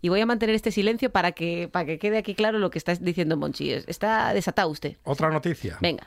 [0.01, 2.77] Y voy a mantener este silencio para que, para que quede aquí claro lo que
[2.77, 3.71] está diciendo Monchi.
[3.71, 4.97] Está desatado usted.
[5.03, 5.77] Otra noticia.
[5.79, 6.05] Venga.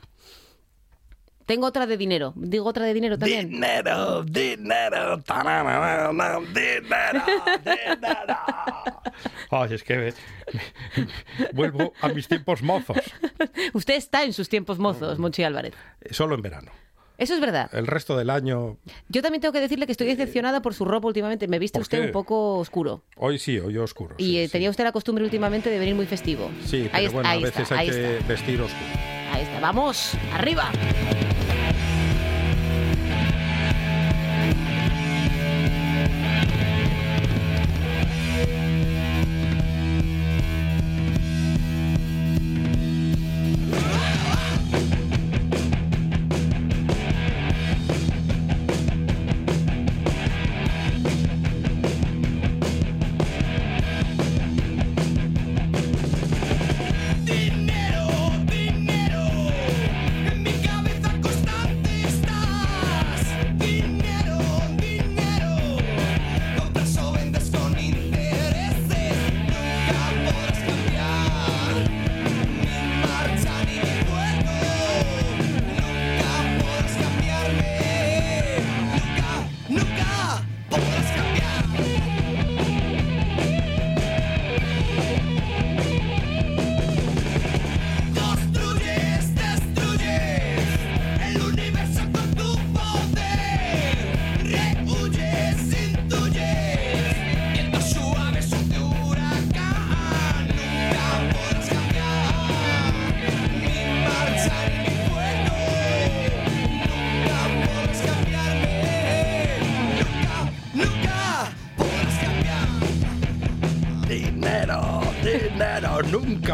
[1.47, 2.33] Tengo otra de dinero.
[2.37, 3.49] Digo otra de dinero también.
[3.49, 7.21] Dinero, dinero, tararara, dinero,
[7.63, 8.39] dinero.
[9.51, 12.97] Ay, es que me- me- vuelvo a mis tiempos mozos.
[13.73, 15.73] Usted está en sus tiempos mozos, Monchi Álvarez.
[16.11, 16.71] Solo en verano.
[17.23, 17.69] Eso es verdad.
[17.73, 18.75] El resto del año,
[19.07, 21.47] Yo también tengo que decirle que estoy decepcionada por su ropa últimamente.
[21.47, 22.05] Me viste ¿Por usted qué?
[22.07, 23.01] un poco oscuro.
[23.15, 24.15] hoy sí, hoy oscuro.
[24.17, 24.51] Y sí, eh, sí.
[24.51, 26.51] tenía usted la costumbre últimamente de venir muy festivo.
[26.65, 28.27] Sí, pero ahí, bueno, ahí a veces está, hay que está.
[28.27, 28.85] vestir oscuro.
[29.31, 29.59] Ahí está.
[29.61, 30.69] Vamos, arriba.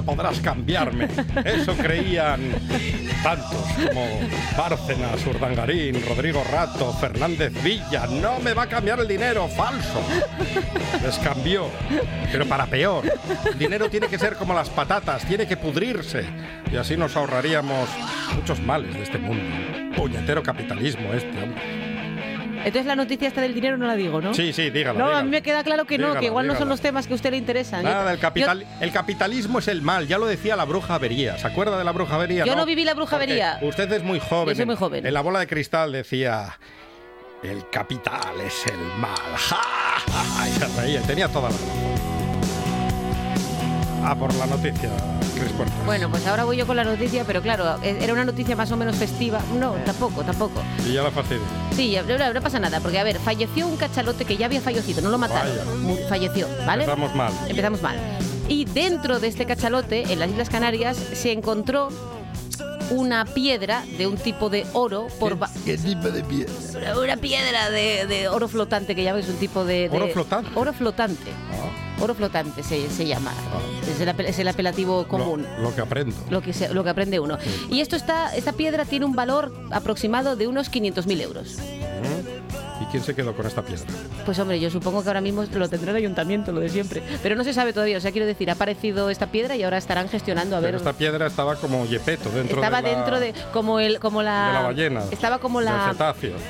[0.01, 1.07] Podrás cambiarme.
[1.45, 2.41] Eso creían
[3.23, 4.05] tantos como
[4.57, 8.07] Bárcenas, Urdangarín, Rodrigo Rato, Fernández Villa.
[8.07, 10.01] No me va a cambiar el dinero, falso.
[11.03, 11.67] Les cambió,
[12.31, 13.03] pero para peor.
[13.45, 16.25] El dinero tiene que ser como las patatas, tiene que pudrirse.
[16.71, 17.89] Y así nos ahorraríamos
[18.35, 19.43] muchos males de este mundo.
[19.95, 21.78] Puñetero capitalismo este, hombre.
[22.59, 24.33] Entonces la noticia esta del dinero no la digo, ¿no?
[24.33, 24.99] Sí, sí, dígalo.
[24.99, 27.13] No, a mí me queda claro que no, que igual no son los temas que
[27.13, 27.83] a usted le interesan.
[27.83, 31.37] Nada, el, capital, el capitalismo es el mal, ya lo decía la bruja avería.
[31.37, 32.45] ¿Se acuerda de la bruja avería?
[32.45, 33.59] Yo no viví la bruja avería.
[33.61, 34.49] Usted es muy joven.
[34.49, 35.05] Yo soy muy En- joven.
[35.05, 36.57] En la bola de cristal decía.
[37.41, 39.15] El capital es el mal.
[39.37, 39.55] ¡Ja!
[39.55, 40.49] ja, ja!
[40.49, 41.69] Y se reía, tenía toda la razón.
[44.03, 44.89] Ah, por la noticia,
[45.85, 48.71] Bueno, pues ahora voy yo con la noticia, pero claro, e- era una noticia más
[48.71, 49.39] o menos festiva.
[49.59, 50.61] No, tampoco, tampoco.
[50.87, 51.41] Y ya la fastidio.
[51.75, 54.61] Sí, ya- no, no pasa nada, porque a ver, falleció un cachalote que ya había
[54.61, 55.51] fallecido, no lo mataron,
[55.85, 56.07] Vaya.
[56.09, 56.83] falleció, ¿vale?
[56.83, 57.33] Empezamos mal.
[57.47, 57.97] Empezamos mal.
[58.47, 61.89] Y dentro de este cachalote, en las Islas Canarias, se encontró
[62.91, 66.51] una piedra de un tipo de oro por ba- ¿Qué tipo de piedra?
[66.75, 70.07] una, una piedra de, de oro flotante que llaman es un tipo de, de- ¿Oro
[70.07, 70.49] flotante?
[70.55, 71.29] oro flotante
[72.01, 73.31] oro flotante se, se llama
[73.89, 76.15] es, el, apel- es el apelativo común Lo, lo que aprendo.
[76.29, 77.37] lo que, se- lo que aprende uno.
[77.69, 81.57] Y esto está, esta piedra tiene un valor aproximado de unos 500.000 euros.
[82.81, 83.83] ¿Y quién se quedó con esta piedra?
[84.25, 87.03] Pues hombre, yo supongo que ahora mismo lo tendrá el ayuntamiento, lo de siempre.
[87.21, 89.77] Pero no se sabe todavía, o sea, quiero decir, ha aparecido esta piedra y ahora
[89.77, 90.69] estarán gestionando a ver...
[90.69, 94.23] Pero esta piedra estaba como yepeto dentro estaba de la- dentro de como el como
[94.23, 95.93] la de la ballena, estaba como la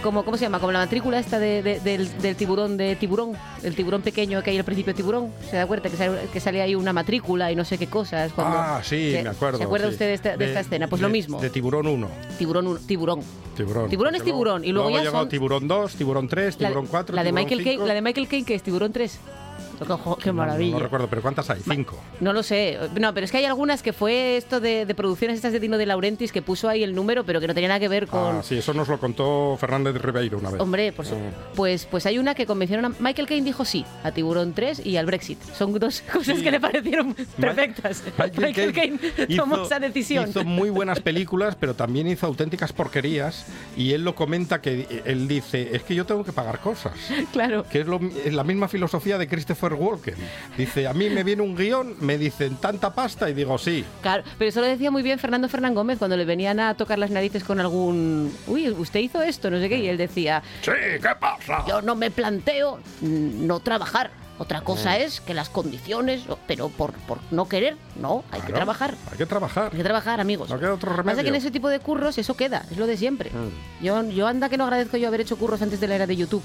[0.04, 3.34] como cómo se llama como la matrícula esta de- de- del, del tiburón de tiburón
[3.63, 6.39] el tiburón pequeño que hay al principio de tiburón se da cuenta que sale, que
[6.39, 9.58] sale ahí una matrícula y no sé qué cosas cuando- Ah, sí, se- me acuerdo.
[9.58, 9.94] se acuerda sí.
[9.94, 12.08] usted de esta, de esta escena pues lo mismo De tiburón 1.
[12.38, 13.22] tiburón tiburón
[13.56, 13.89] Tiburón.
[13.89, 16.88] Tiburón es luego- tiburón, y luego ya llegó son- tiburón 2, tiburón 3, la, tiburón
[16.88, 17.69] 4, la de tiburón Michael 5.
[17.69, 19.38] Caine la de Michael Caine que es tiburón 3 Ojo,
[19.86, 21.62] qué No, no, maravilla No, recuerdo, pero ¿cuántas hay?
[21.62, 21.98] Cinco.
[22.20, 22.78] No lo sé.
[23.00, 25.78] No, pero es que hay algunas que fue esto de, de producciones estas de Dino
[25.78, 28.38] de Laurentiis que puso ahí el número, pero que no tenía nada que ver con.
[28.38, 30.62] Ah, sí, eso nos lo contó Fernández Ribeiro una vez.
[30.62, 31.32] Hombre, por su- Mm.
[31.56, 32.89] pues, pues hay una que convencieron a.
[33.00, 35.42] Michael Caine dijo sí a Tiburón 3 y al Brexit.
[35.42, 38.04] Son dos cosas que le parecieron perfectas.
[38.38, 39.00] Michael, Caine
[39.38, 40.30] tomó esa decisión.
[40.30, 43.46] Hizo muy buenas películas, pero también hizo auténticas porquerías.
[43.78, 46.94] Y él lo comenta que él dice: Es que yo tengo que pagar cosas.
[47.32, 47.65] Claro.
[47.70, 50.15] Que es, lo- es la misma filosofía de Christopher Walken.
[50.58, 53.84] Dice: A mí me viene un guion, me dicen tanta pasta y digo sí.
[54.01, 56.97] Claro, pero eso lo decía muy bien Fernando Fernán Gómez cuando le venían a tocar
[56.99, 58.34] las narices con algún.
[58.47, 61.63] Uy, usted hizo esto, no sé qué, y él decía: Sí, ¿qué pasa?
[61.67, 64.12] Yo no me planteo no trabajar.
[64.41, 65.01] Otra cosa Mm.
[65.01, 68.95] es que las condiciones, pero por, por no querer, no, hay que Claro, trabajar.
[69.12, 69.69] Hay que trabajar.
[69.73, 70.49] Hay que trabajar, amigos.
[70.49, 71.23] No queda otro Pasa remedio.
[71.23, 73.32] que en ese tipo de curros eso queda, es lo de siempre.
[73.32, 73.84] Mm.
[73.84, 76.15] Yo, yo anda que no agradezco yo haber hecho curros antes de la era de
[76.15, 76.41] YouTube.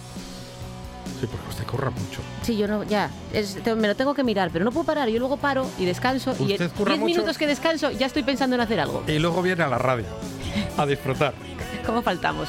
[1.26, 2.20] Porque usted curra mucho.
[2.42, 5.08] Sí, yo no, ya, es- te- me lo tengo que mirar, pero no puedo parar.
[5.08, 7.14] Yo luego paro y descanso y Usted en curra 10 mucho.
[7.14, 9.02] minutos que descanso ya estoy pensando en hacer algo.
[9.06, 10.06] Y luego viene a la radio
[10.76, 11.34] a disfrutar.
[11.86, 12.48] ¿Cómo faltamos?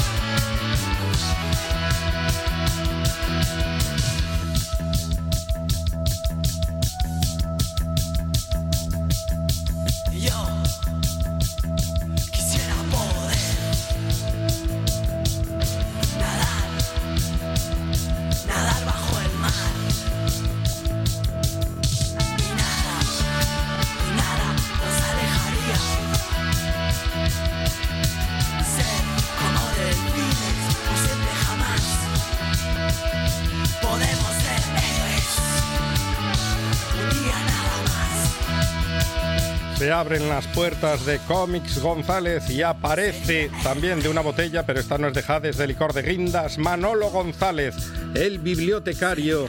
[40.01, 45.07] Abren las puertas de Cómics González y aparece también de una botella, pero esta no
[45.07, 47.75] es de Jades, de licor de guindas, Manolo González,
[48.15, 49.45] el bibliotecario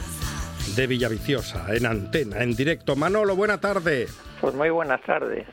[0.75, 2.95] de Villaviciosa, en antena, en directo.
[2.95, 4.05] Manolo, buena tarde.
[4.41, 5.47] Pues muy buenas tardes.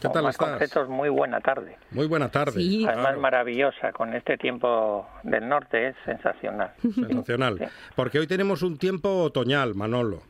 [0.00, 0.48] ¿Qué tal estás?
[0.48, 1.76] conceptos, muy buena tarde.
[1.90, 2.52] Muy buena tarde.
[2.60, 2.84] Sí.
[2.86, 6.72] Además, Claro, maravillosa, con este tiempo del norte, es sensacional.
[6.94, 7.70] sensacional.
[7.94, 10.22] Porque hoy tenemos un tiempo otoñal, Manolo.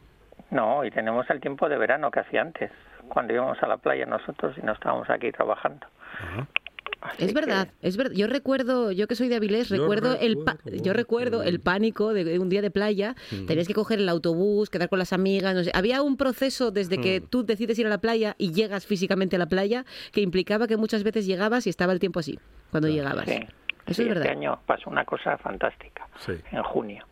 [0.51, 2.70] No, y tenemos el tiempo de verano que hacía antes,
[3.09, 5.86] cuando íbamos a la playa nosotros y no estábamos aquí trabajando.
[7.00, 8.14] Así Es verdad, que- es verdad.
[8.16, 12.12] Yo recuerdo, yo que soy de Avilés, Yo recuerdo, el pa- yo recuerdo el pánico
[12.14, 13.14] de, de un día de playa.
[13.46, 15.70] Tenías que coger el autobús, quedar con las amigas, no sé.
[15.74, 19.38] Había un proceso desde que tú decides ir a la playa y llegas físicamente a
[19.38, 22.38] la playa que implicaba que muchas veces llegabas y estaba el tiempo así
[22.70, 23.26] cuando llegabas.
[23.26, 23.40] Sí,
[23.86, 24.24] Eso sí, es verdad.
[24.24, 26.32] Este año pasó una cosa fantástica Sí.
[26.50, 27.04] en junio,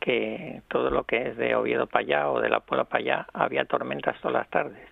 [0.00, 3.26] que todo lo que es de Oviedo para allá o de la Puebla para allá
[3.32, 4.82] había tormentas todas las tardes.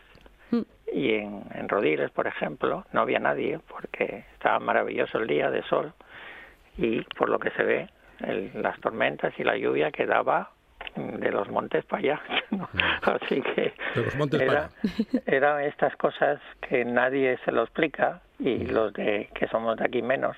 [0.93, 0.99] Mm.
[0.99, 5.63] Y en, en Rodiles, por ejemplo, no había nadie porque estaba maravilloso el día de
[5.65, 5.93] sol
[6.79, 7.89] y por lo que se ve,
[8.21, 10.51] el- las tormentas y la lluvia quedaba
[10.97, 12.21] mm, de los montes para allá.
[12.51, 12.69] ¿no?
[13.03, 14.71] Así que De los montes para era,
[15.27, 20.03] eran estas cosas que nadie se lo explica y los de que somos de aquí
[20.03, 20.37] menos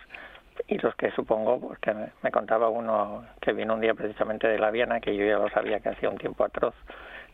[0.68, 4.58] y los que supongo porque me, me contaba uno que vino un día precisamente de
[4.58, 6.74] la Viana que yo ya lo sabía que hacía un tiempo atroz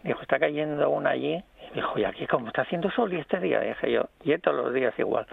[0.03, 3.38] dijo está cayendo una allí y dijo y aquí como está haciendo sol y este
[3.40, 5.26] día dije yo y todos los días igual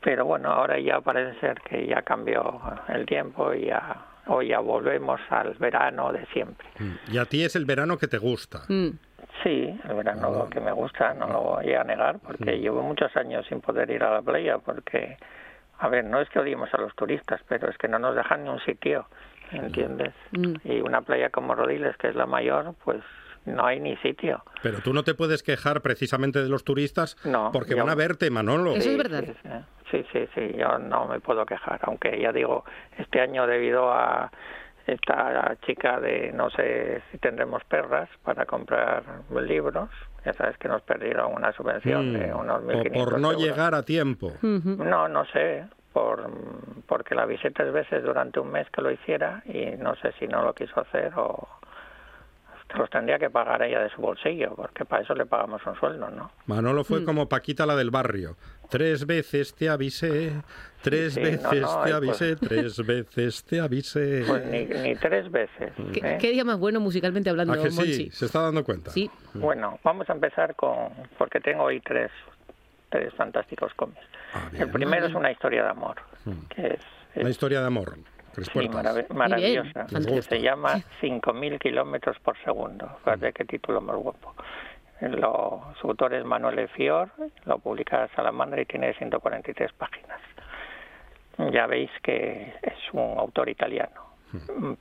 [0.00, 3.96] pero bueno ahora ya parece ser que ya cambió el tiempo y ya
[4.26, 7.12] hoy ya volvemos al verano de siempre Mm.
[7.12, 8.60] Y a ti es el verano que te gusta.
[8.68, 8.90] Mm.
[9.42, 13.46] Sí, el verano que me gusta, no lo voy a negar, porque llevo muchos años
[13.48, 15.16] sin poder ir a la playa, porque,
[15.78, 18.44] a ver, no es que odiemos a los turistas, pero es que no nos dejan
[18.44, 19.06] ni un sitio,
[19.52, 20.12] ¿entiendes?
[20.32, 20.54] Mm.
[20.64, 23.00] Y una playa como Rodiles, que es la mayor, pues
[23.54, 24.42] no hay ni sitio.
[24.62, 27.94] Pero tú no te puedes quejar precisamente de los turistas No, porque yo- van a
[27.94, 28.72] verte, Manolo.
[28.72, 29.24] Eso Sí, es verdad.
[29.24, 29.48] Sí, sí.
[29.90, 32.64] sí, sí, sí, yo no me puedo quejar, aunque ya digo,
[32.98, 34.30] este año debido a
[34.86, 39.02] esta chica de no sé si tendremos perras para comprar
[39.42, 39.90] libros,
[40.24, 42.18] ya sabes que nos perdieron una subvención Mm.
[42.18, 43.42] de unos O 1.500 por no euros.
[43.44, 44.28] llegar a tiempo.
[44.42, 44.82] Ujú.
[44.84, 46.30] No, no sé, por,
[46.86, 50.26] porque la avisé tres veces durante un mes que lo hiciera y no sé si
[50.26, 51.46] no lo quiso hacer o
[52.76, 56.10] los tendría que pagar ella de su bolsillo, porque para eso le pagamos un sueldo,
[56.10, 56.30] ¿no?
[56.46, 56.84] Manolo Mm.
[56.84, 58.36] fue como Paquita la del barrio.
[58.68, 60.32] Tres veces te avisé,
[60.82, 64.24] tres Sí, no, veces no, te eh, avisé, pues- tres veces te avisé.
[64.26, 65.72] Pues ni, ni tres veces.
[65.94, 66.18] ¿Qué, ¿eh?
[66.20, 67.76] qué día más bueno musicalmente hablando, ¿A que sí?
[67.76, 68.10] Monchi?
[68.10, 68.90] ¿Se está dando cuenta?
[68.90, 69.10] Sí.
[69.34, 72.10] Bueno, vamos a empezar con, porque tengo hoy tres,
[72.90, 74.00] tres fantásticos cómics.
[74.34, 74.64] Ah, bien.
[74.64, 75.96] El primero es una historia de amor,
[76.54, 76.80] que es,
[77.14, 77.96] es- Una historia de amor.
[78.44, 78.96] Tres sí, puertas.
[78.96, 79.86] marav- maravillosa,
[80.28, 82.88] se llama 5.000 kilómetros por segundo.
[83.04, 84.34] Fíjate qué título más guapo.
[85.00, 86.68] Lo, su autor es Manuel E.
[86.68, 87.10] Fior,
[87.44, 90.20] lo publica Salamandra y tiene 143 páginas.
[91.52, 94.08] Ya veis que es un autor italiano.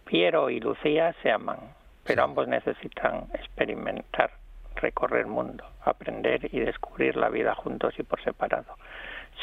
[0.05, 1.59] Piero y Lucía se aman,
[2.03, 4.31] pero ambos necesitan experimentar,
[4.75, 8.75] recorrer el mundo, aprender y descubrir la vida juntos y por separado.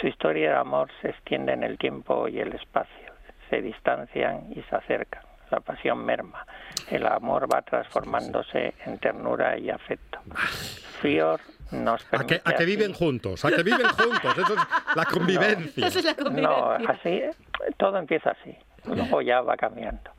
[0.01, 3.14] Su historia de amor se extiende en el tiempo y el espacio.
[3.51, 5.23] Se distancian y se acercan.
[5.51, 6.45] La pasión merma.
[6.91, 10.19] El amor va transformándose en ternura y afecto.
[11.01, 11.41] Fior
[11.71, 14.39] nos A que, permite a que así- viven juntos, a que viven juntos.
[14.39, 14.61] Eso es
[14.97, 15.87] la convivencia.
[15.87, 17.23] Esa es la no, así,
[17.77, 20.11] todo empieza así, luego ya va cambiando.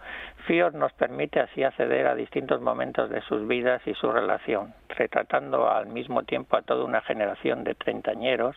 [0.47, 5.69] Fior nos permite así acceder a distintos momentos de sus vidas y su relación, retratando
[5.71, 8.55] al mismo tiempo a toda una generación de treintañeros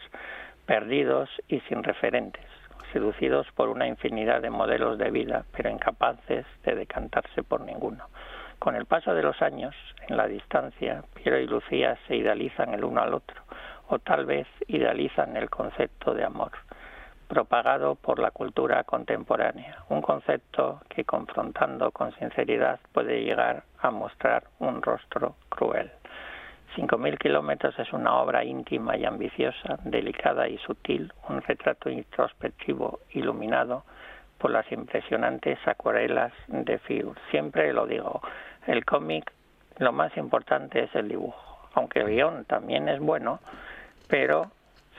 [0.66, 2.44] perdidos y sin referentes,
[2.92, 8.06] seducidos por una infinidad de modelos de vida, pero incapaces de decantarse por ninguno.
[8.58, 9.74] Con el paso de los años,
[10.08, 13.42] en la distancia, Piero y Lucía se idealizan el uno al otro,
[13.88, 16.52] o tal vez idealizan el concepto de amor
[17.28, 24.44] propagado por la cultura contemporánea, un concepto que confrontando con sinceridad puede llegar a mostrar
[24.58, 25.90] un rostro cruel.
[26.74, 33.00] Cinco mil kilómetros es una obra íntima y ambiciosa, delicada y sutil, un retrato introspectivo
[33.10, 33.84] iluminado
[34.38, 37.16] por las impresionantes acuarelas de Fiur.
[37.30, 38.20] Siempre lo digo,
[38.66, 39.32] el cómic
[39.78, 43.40] lo más importante es el dibujo, aunque el guion también es bueno,
[44.08, 44.50] pero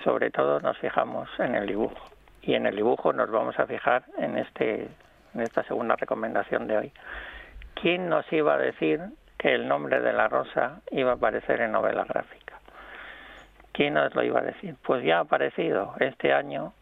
[0.04, 1.98] sobre todo nos fijamos en el dibujo.
[2.42, 4.88] Y en el dibujo nos vamos a fijar en, este,
[5.34, 6.92] en esta segunda recomendación de hoy.
[7.76, 9.02] ¿Quién nos iba a decir
[9.40, 12.60] que el nombre de la rosa iba a aparecer en novela gráfica?
[13.72, 14.76] ¿Quién nos lo iba a decir?
[14.84, 16.74] Pues ya ha aparecido este año,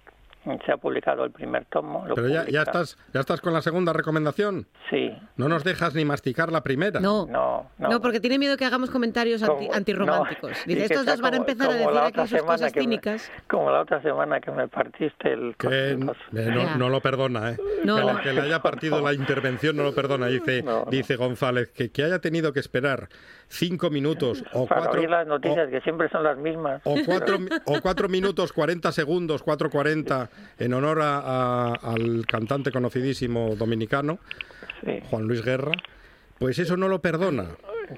[0.65, 2.05] se ha publicado el primer tomo.
[2.07, 4.67] lo Pero ya, ya, estás, ya estás con la segunda recomendación.
[4.89, 6.99] Sí, No nos dejas ni masticar la primera.
[6.99, 7.25] No.
[7.25, 7.89] no, no.
[7.89, 10.51] No, porque tiene miedo que hagamos comentarios anti- Como- antirrománticos.
[10.51, 12.73] no, Dice, estos dos van a empezar a decir la aquí otra sus semana cosas
[12.73, 13.31] que me- cínicas.
[13.49, 15.55] como la otra semana que me partiste el...
[15.57, 17.57] Que eh, no, no lo perdona, ¿eh?
[17.83, 17.95] No.
[17.97, 20.27] Que, le, que le haya partido la intervención no lo perdona.
[20.27, 20.91] Dice, No, no.
[20.91, 23.09] dice González que, que haya tenido que esperar
[23.49, 26.81] cinco minutos o para cuatro, oír las o- noticias que siempre son las mismas.
[26.83, 30.29] o cuatro, o cuatro minutos, 40 segundos, 4.40,
[30.59, 34.19] en honor a- a- al cantante conocidísimo dominicano,
[34.85, 34.99] Sí.
[35.09, 35.71] Juan Luis Guerra,
[36.39, 37.45] pues eso no lo perdona.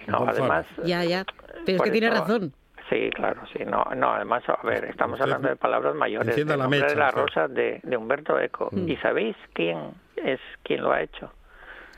[0.08, 0.66] No, además...
[0.86, 1.26] Ya, ya.
[1.66, 2.54] Pero es que tiene eso- razón.
[2.90, 3.64] Sí, claro, sí.
[3.66, 6.30] No, no además, a ver, estamos Usted hablando de palabras mayores.
[6.30, 8.70] encienda El la mecha, de la rosa de, de Humberto Eco.
[8.72, 8.90] Mm.
[8.90, 9.78] ¿Y sabéis quién
[10.16, 11.32] es quien lo ha hecho?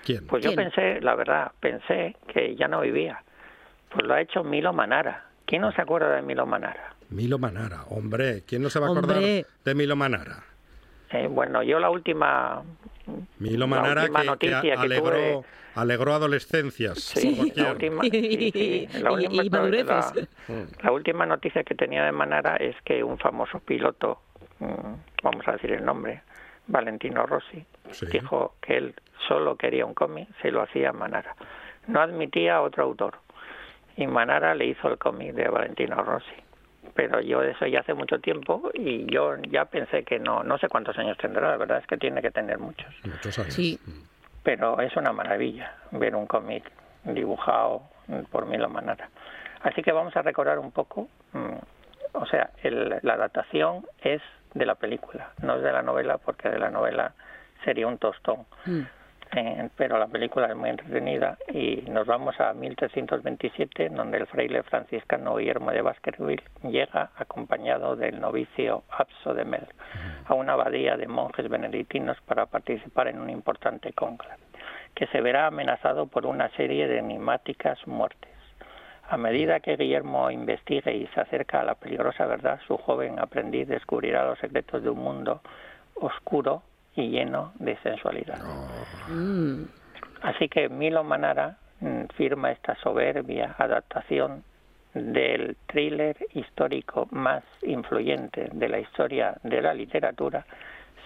[0.04, 0.28] ¿Quién?
[0.28, 0.70] Pues yo ¿Quién?
[0.70, 3.24] pensé, la verdad, pensé que ya no vivía.
[3.94, 5.26] Pues lo ha hecho Milo Manara.
[5.46, 6.94] ¿Quién no se acuerda de Milo Manara?
[7.10, 7.84] Milo Manara.
[7.90, 9.46] Hombre, ¿quién no se va a acordar Hombre.
[9.66, 10.44] de Milo Manara?
[11.12, 12.64] Eh, bueno, yo la última...
[13.40, 15.44] Milo Manara última que, que noticia que alegró, tuve-
[15.76, 17.00] alegró adolescencias.
[17.00, 20.30] Sí, la última, sí, sí, la Y- última- y madureces.
[20.48, 24.22] la- la última noticia que tenía de Manara es que un famoso piloto,
[24.60, 26.22] mm, vamos a decir el nombre,
[26.68, 28.06] Valentino Rossi, Sí.
[28.06, 28.94] dijo que él
[29.28, 31.36] solo quería un cómic, se lo hacía Manara.
[31.88, 33.16] No admitía a otro autor.
[34.02, 36.34] Y Manara le hizo el cómic de Valentino Rossi.
[36.96, 40.68] Pero yo eso ya hace mucho tiempo y yo ya pensé que no, no sé
[40.68, 43.54] cuántos años tendrá, la verdad es que tiene que tener muchos Muchos años.
[43.54, 43.80] Sí.
[44.44, 46.64] pero es una maravilla ver un cómic
[47.04, 47.84] dibujado
[48.32, 49.10] por Milo Manara.
[49.62, 51.56] Así que vamos a recordar un poco, mm,
[52.14, 54.22] o sea, el- la adaptación es
[54.56, 57.14] de la película, no es de la novela, porque de la novela
[57.64, 58.46] sería un tostón.
[58.66, 58.82] Mm.
[59.78, 65.38] Pero la película es muy entretenida y nos vamos a 1327, donde el fraile franciscano
[65.38, 69.68] Guillermo de Baskerville llega acompañado del novicio Abso de Mel
[70.26, 74.42] a una abadía de monjes benedictinos para participar en un importante cónclave,
[74.96, 78.32] que se verá amenazado por una serie de enigmáticas muertes.
[79.10, 83.68] A medida que Guillermo investigue y se acerca a la peligrosa verdad, su joven aprendiz
[83.70, 85.42] descubrirá los secretos de un mundo
[85.96, 86.64] oscuro
[86.96, 88.40] y lleno de sensualidad.
[89.10, 89.64] Mm.
[90.22, 94.44] Así que Milo Manara mm, firma esta soberbia adaptación
[94.94, 100.46] del thriller histórico más influyente de la historia de la literatura,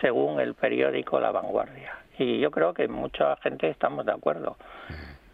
[0.01, 1.93] según el periódico La Vanguardia.
[2.17, 4.57] Y yo creo que mucha gente estamos de acuerdo.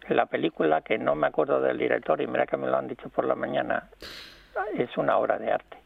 [0.08, 3.08] La película, que no me acuerdo del director, y mira que me lo han dicho
[3.08, 3.88] por la mañana,
[4.76, 5.76] es una obra de arte.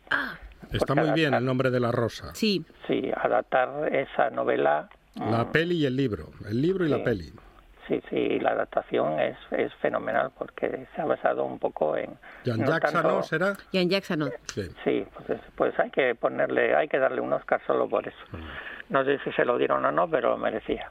[0.72, 2.34] Está muy bien el nombre de la rosa.
[2.34, 2.64] Sí.
[2.86, 4.88] Sí, adaptar esa novela.
[5.14, 6.30] La mm, peli y el libro.
[6.48, 7.32] El libro y la peli.
[7.88, 12.10] Sí, sí, la adaptación es, es fenomenal porque se ha basado un poco en...
[12.44, 13.22] Jan no Jackson, tanto- ¿no?
[13.22, 13.56] ¿Será?
[13.72, 14.26] Jan Jackson, no.
[14.52, 14.62] Sí.
[14.82, 18.18] Sí, pues, es- pues hay que ponerle, hay que darle un Oscar solo por eso.
[18.88, 20.90] No sé si se lo dieron o no, pero lo merecía.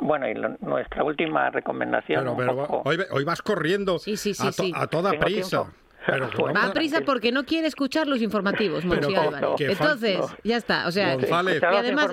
[0.00, 2.20] Bueno, y lo- nuestra última recomendación...
[2.22, 4.72] Pero, un pero poco- hoy, hoy vas corriendo Sí, sí, sí, a, to- sí.
[4.74, 5.62] a toda Tengo prisa.
[5.62, 5.76] tiempo.
[6.06, 9.14] Pero que Bueno, Va a a- prisa porque no quiere escuchar los informativos, Monchi que
[9.14, 10.28] fal- Entonces, no.
[10.42, 10.86] ya está.
[10.86, 12.12] O sea, y además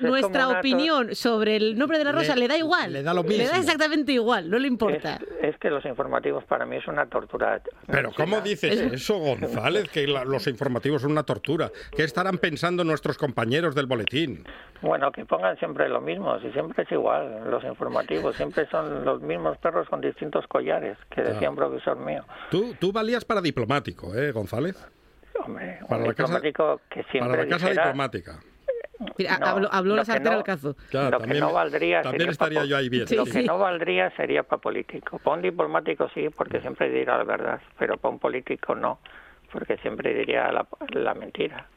[0.00, 2.92] nuestra opinión sobre el nombre de la rosa Le- le, da igual.
[2.92, 3.58] le da lo Le da mismo.
[3.58, 5.16] exactamente igual, no le importa.
[5.40, 7.60] Es, es que los informativos para mí es una tortura.
[7.86, 9.88] Pero ¿cómo dices eso, González?
[9.90, 11.70] Que la- los informativos son una tortura.
[11.96, 14.44] ¿Qué estarán pensando nuestros compañeros del boletín?
[14.82, 19.20] Bueno, que pongan siempre lo mismo, si siempre es igual, los informativos, siempre son los
[19.20, 22.24] mismos perros con distintos collares, que decía un profesor mío.
[22.50, 24.74] Tú, tú valías para diplomático, ¿eh, González?
[25.38, 28.40] Hombre, Para la casa- diplomático que siempre Para la casa dijera, diplomática.
[29.16, 30.76] Mira, no, habló, habló la sartén no- al cazo.
[30.90, 33.06] Lo que no valdría también sería estaría yo ahí bien.
[33.06, 33.30] Sí, Lo sí.
[33.30, 35.20] que no valdría sería para político.
[35.20, 38.98] Para un diplomático sí, porque siempre dirá la verdad, pero para un político no,
[39.52, 41.68] porque siempre diría la, la mentira.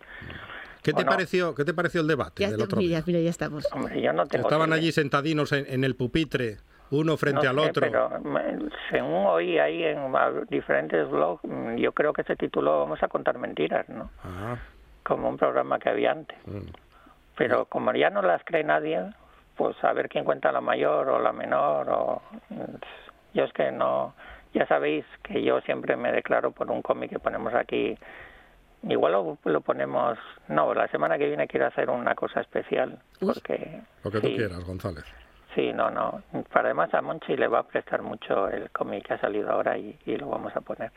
[0.82, 3.04] ¿Qué te pareció, qué te pareció el debate Ya, del otro mira, día?
[3.06, 3.68] mira, ya estamos.
[3.74, 6.58] Hombre, yo no tengo Estaban allí sentadinos en, en el pupitre,
[6.94, 7.82] uno frente No al sé, otro.
[7.92, 10.00] Pero me- según oí ahí en
[10.50, 14.10] diferentes blogs, mm, yo creo que se tituló Vamos a contar mentiras, ¿no?
[15.04, 16.38] Como un programa que había antes.
[16.46, 16.60] mm.
[17.36, 19.02] Pero como ya no las cree nadie,
[19.58, 21.88] pues a ver quién cuenta la mayor o la menor.
[21.90, 22.22] o
[23.34, 24.14] Yo es que no.
[24.54, 27.98] Ya sabéis que yo siempre me declaro por un cómic que ponemos aquí.
[28.84, 30.20] Igual lo, lo ponemos.
[30.48, 33.00] No, la semana que viene quiero hacer una cosa especial.
[33.20, 33.82] Porque.
[34.04, 35.06] Lo que tú sí, quieras, González.
[35.56, 36.22] Sí, no, no.
[36.52, 39.78] Para además a Monchi le va a prestar mucho el cómic que ha salido ahora
[39.78, 40.92] y, y lo vamos a poner.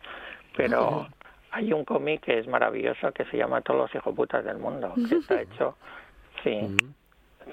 [0.57, 1.07] Pero
[1.51, 5.17] hay un cómic que es maravilloso que se llama Todos los hijoputas del mundo, que
[5.17, 5.77] está hecho,
[6.43, 6.75] sí.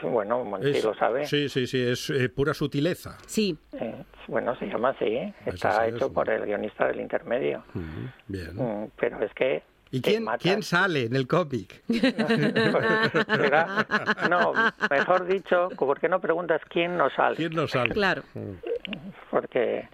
[0.01, 1.25] Bueno, Monchi Es- lo sabe.
[1.25, 3.17] Sí, sí, sí, es eh, pura sutileza.
[3.27, 5.05] Sí, Eh, bueno, se llama así.
[5.05, 5.33] ¿eh?
[5.45, 7.63] Está hecho por el guionista del intermedio.
[8.27, 8.55] Bien.
[8.55, 9.61] Mm, Pero es que...
[9.93, 11.83] ¿Y quién, quién sale en el cómic?
[14.27, 14.53] No,
[14.89, 17.35] mejor dicho, ¿por qué no preguntas quién no sale?
[17.35, 17.93] ¿Quién no sale?
[17.93, 18.23] claro.
[19.29, 19.87] porque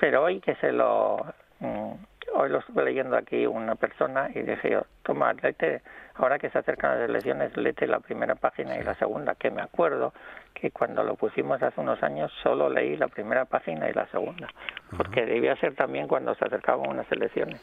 [0.00, 1.26] pero hoy que se lo
[1.60, 1.92] mm,
[2.34, 5.82] hoy lo estuve leyendo aquí una persona y dije yo toma léete
[6.14, 9.60] ahora que se acercan las elecciones léete la primera página y la segunda que me
[9.60, 10.14] acuerdo
[10.54, 14.48] que cuando lo pusimos hace unos años solo leí la primera página y la segunda
[14.96, 17.60] porque debía ser también cuando se acercaban unas elecciones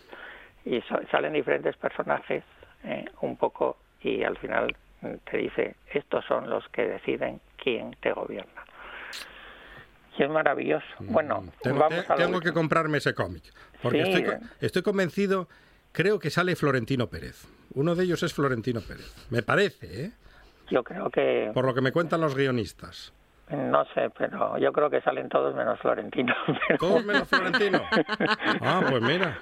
[0.66, 0.82] y
[1.12, 2.44] salen diferentes personajes
[2.84, 7.96] eh, un poco y al final mm, te dice estos son los que deciden quién
[8.02, 8.64] te gobierna
[10.18, 10.86] Y es maravilloso.
[11.00, 11.50] Bueno, Mm.
[11.62, 13.44] Tengo, vamos te- a lo tengo que comprarme ese cómic.
[13.82, 14.12] Porque Sí.
[14.12, 15.48] estoy, estoy convencido,
[15.94, 17.48] creo que sale Florentino Pérez.
[17.74, 19.10] Uno de ellos es Florentino Pérez.
[19.32, 20.12] Me parece, ¿eh?
[20.70, 23.14] Yo creo que, Por lo que me cuentan los guionistas.
[23.56, 26.34] No sé, pero yo creo que salen todos menos Florentino.
[26.68, 27.82] pero- ¿Todos menos Florentino?
[28.62, 29.38] Ah, pues mira.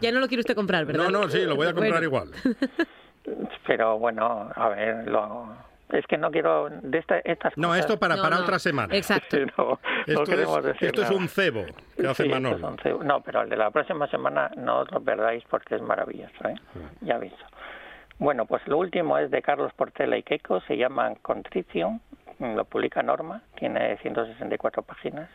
[0.00, 1.04] Ya no lo quiere usted comprar, ¿verdad?
[1.08, 2.06] No, no, sí, lo voy a comprar Bueno.
[2.06, 2.30] igual.
[3.66, 5.54] Pero bueno, a ver, lo-
[5.92, 8.42] es que no quiero de esta, estas No, cosas- esto para, No, para no.
[8.42, 8.94] otra semana.
[8.96, 9.36] Exacto.
[9.58, 11.20] no Esto, queremos es, decir esto es nada.
[11.20, 11.64] un cebo
[11.96, 12.56] que hace Sí, esto Manolo.
[12.56, 13.04] es un cebo.
[13.04, 16.54] No, pero el de la próxima semana no os lo perdáis porque es maravilloso, ¿eh?
[17.02, 17.36] Ya aviso.
[18.18, 22.00] Bueno, pues lo último es de Carlos Portela y Queco, se llama Contrition,
[22.42, 25.30] lo publica Norma, tiene 164 páginas.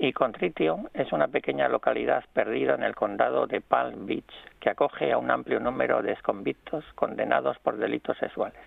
[0.00, 5.12] Y Contrition es una pequeña localidad perdida en el condado de Palm Beach que acoge
[5.12, 8.60] a un amplio número de exconvictos condenados por delitos sexuales.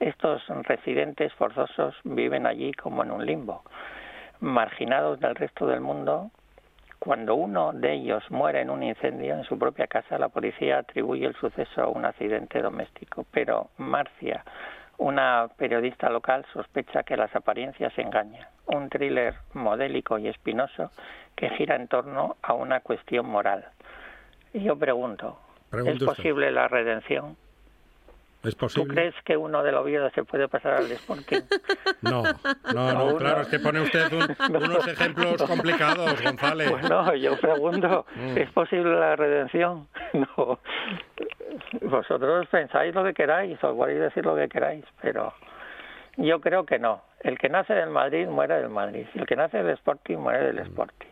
[0.00, 3.62] Estos residentes forzosos viven allí como en un limbo,
[4.40, 6.30] marginados del resto del mundo.
[6.98, 11.26] Cuando uno de ellos muere en un incendio en su propia casa, la policía atribuye
[11.26, 13.26] el suceso a un accidente doméstico.
[13.30, 14.42] Pero Marcia,
[14.98, 18.46] una periodista local, sospecha que las apariencias engañan.
[18.66, 20.90] Un thriller modélico y espinoso
[21.36, 23.64] que gira en torno a una cuestión moral.
[24.52, 25.38] Y yo pregunto,
[25.72, 26.06] ¿es usted.
[26.06, 27.36] posible la redención?
[28.44, 28.94] ¿Es ¿Tú posible?
[28.94, 31.40] crees que uno del Oviedo se puede pasar al Sporting?
[32.02, 32.22] No,
[32.74, 33.16] no, no, Uno.
[33.16, 36.70] claro, es que pone usted un- unos ejemplos complicados, González.
[36.70, 38.36] Bueno, yo pregunto, Mm.
[38.36, 39.88] ¿es posible la redención?
[40.12, 40.58] No.
[41.82, 45.32] Vosotros pensáis lo que queráis, os podéis decir lo que queráis, pero
[46.16, 47.02] yo creo que no.
[47.20, 49.06] El que nace del Madrid muere del Madrid.
[49.14, 51.08] El que nace del Sporting muere del Sporting.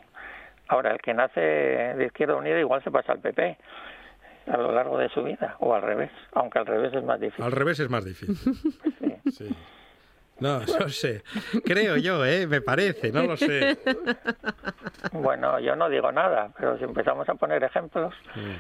[0.69, 3.59] Ahora, el que nace de Izquierda Unida igual se pasa al PP
[4.47, 7.45] a lo largo de su vida, o al revés, aunque al revés es más difícil.
[7.45, 8.55] Al revés es más difícil.
[9.31, 9.49] Sí.
[10.41, 11.23] No, no sé.
[11.65, 12.47] Creo yo, ¿eh?
[12.49, 13.79] Me parece, no lo sé.
[15.13, 18.13] Bueno, yo no digo nada, pero si empezamos a poner ejemplos...
[18.37, 18.59] eh,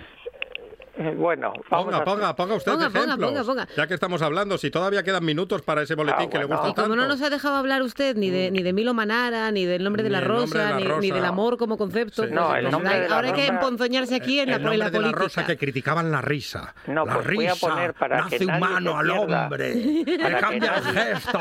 [1.16, 2.04] Bueno, vamos Ponga, a...
[2.04, 3.30] ponga, ponga usted Ponga, ejemplos.
[3.30, 3.68] ponga, ponga.
[3.76, 6.62] Ya que estamos hablando, si todavía quedan minutos para ese boletín Ah, que le bueno.
[6.62, 7.02] gusta Y como tanto.
[7.02, 10.02] no nos ha dejado hablar usted ni de, ni de Milo Manara, ni del nombre
[10.02, 11.00] de la el nombre de rosa, la ni, rosa.
[11.00, 12.28] ni del amor como concepto, Sí.
[12.28, 14.50] pues, No, el pues, nombre hay- de la ahora hay que rosa- emponzoñarse aquí en
[14.50, 15.22] la, el en nombre la de la política.
[15.22, 16.74] rosa que criticaban la risa.
[16.86, 19.74] No, la pues voy a risa poner para que nace nadie humano al hombre.
[19.74, 21.38] Le que cambia el gesto.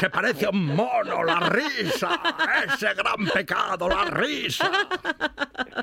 [0.00, 2.20] Se parece a un mono, la risa.
[2.66, 4.70] Ese gran pecado, la risa.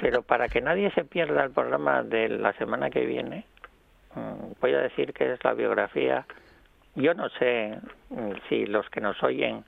[0.01, 3.45] Pero para que nadie se pierda el programa de la semana que viene,
[4.13, 6.25] mm, voy a decir que es la biografía.
[6.95, 7.79] Yo no sé
[8.09, 9.65] mm, si los que nos oyen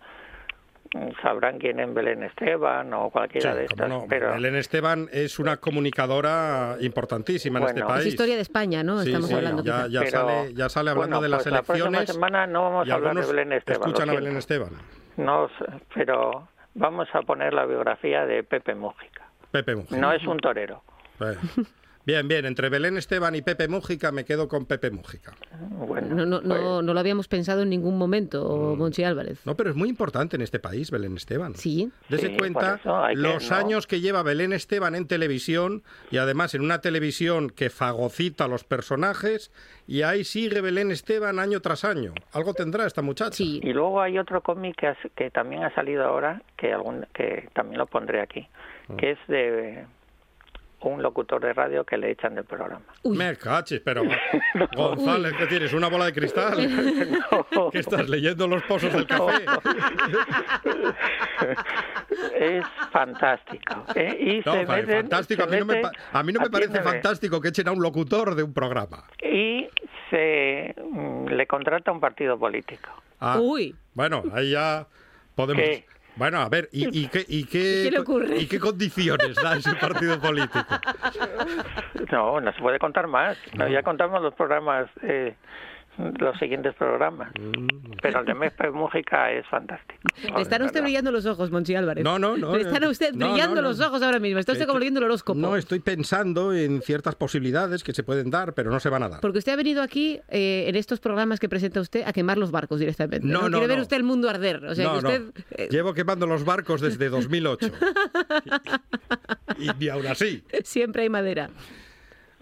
[0.94, 4.06] mm, sabrán quién es Belén Esteban o cualquiera de Sí, cómo estas, no.
[4.08, 7.80] pero Belén Esteban es una comunicadora importantísima en Bueno.
[7.80, 8.06] este Es país.
[8.06, 9.00] Es historia de España, ¿no?
[9.02, 11.54] Sí, Estamos sí, hablando ya, ya pero- sale, ya sale hablando bueno, de las pues
[11.54, 12.14] la próxima elecciones.
[12.14, 13.82] semana no vamos a hablar de Belén Esteban.
[13.82, 14.14] Escuchan a.
[14.14, 14.70] Belén Esteban.
[15.18, 15.50] No
[15.94, 19.24] pero vamos a poner la biografía de Pepe Mújica.
[19.52, 19.98] Pepe Mújica.
[19.98, 20.84] No es un torero.
[22.08, 25.34] Bien, bien, entre Belén Esteban y Pepe Mújica me quedo con Pepe Mújica.
[25.60, 29.46] Bueno, No, no, pues- no, no lo habíamos pensado en ningún momento, Monchi Álvarez.
[29.46, 31.56] No, pero es muy importante en este país, Belén Esteban.
[31.56, 31.92] Sí.
[32.08, 33.58] Dese Sí, cuenta que- los no.
[33.58, 38.48] años que lleva Belén Esteban en televisión y además en una televisión que fagocita a
[38.48, 39.52] los personajes
[39.86, 42.14] y ahí sigue Belén Esteban año tras año.
[42.32, 43.34] Algo tendrá esta muchacha.
[43.36, 43.60] Sí.
[43.62, 47.50] Y luego hay otro cómic que, has- que también ha salido ahora, que, algún, que
[47.54, 48.48] también lo pondré aquí,
[48.88, 48.96] Mm.
[48.96, 49.86] que es de
[50.82, 52.86] un locutor de radio que le echan del programa.
[53.04, 53.18] Uy.
[53.18, 54.04] Me cachis, pero
[54.76, 55.74] González, ¿qué tienes?
[55.74, 56.56] ¿Una bola de cristal?
[57.72, 59.44] ¿Qué estás leyendo los pozos del café?
[62.40, 63.84] es fantástico.
[63.96, 64.18] ¿eh?
[64.20, 65.44] Y No, se meten- fantástico.
[65.44, 68.44] A mí no me, a mí no parece fantástico que echen a un locutor de
[68.44, 69.04] un programa.
[69.22, 69.68] Y
[70.10, 72.90] se mm, le contrata un partido político.
[73.20, 73.76] Ah, Uy.
[73.94, 74.88] Bueno, ahí ya
[75.36, 75.64] podemos.
[75.64, 75.86] ¿Qué?
[76.18, 78.38] Bueno, a ver, ¿y, y qué, y qué, ¿Qué le ocurre?
[78.40, 80.66] ¿y qué condiciones da ese partido político?
[82.12, 83.38] No, no se puede contar más.
[83.54, 85.36] No, ya contamos los programas, eh,
[86.20, 87.32] los siguientes programas.
[87.40, 87.68] Mm.
[88.02, 90.00] Pero el de Pepe Mújica es fantástico.
[90.36, 92.04] Le están a usted brillando los ojos, Monchi Álvarez.
[92.04, 92.56] No, no, no.
[92.56, 93.68] Le están a usted no, brillando no, no.
[93.70, 94.40] los ojos ahora mismo.
[94.40, 95.40] Está usted como Estoy- leyendo el horóscopo.
[95.40, 99.10] No, estoy pensando en ciertas posibilidades que se pueden dar, pero no se van a
[99.10, 99.22] dar.
[99.22, 102.52] Porque usted ha venido aquí, eh, en estos programas que presenta usted, a quemar los
[102.52, 103.26] barcos directamente.
[103.28, 103.84] No, no, Quiere ver no.
[103.84, 104.64] usted el mundo arder.
[104.66, 105.22] O sea, no, que usted...
[105.22, 105.32] no.
[105.52, 107.72] eh, Llevo quemando los barcos desde 2008.
[109.58, 110.44] y, y aún así.
[110.64, 111.50] Siempre hay madera.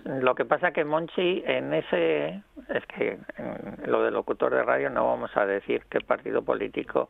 [0.06, 4.89] Lo que pasa que Monchi en ese es que en lo del locutor de radio
[4.89, 7.10] no vamos a decir qué partido político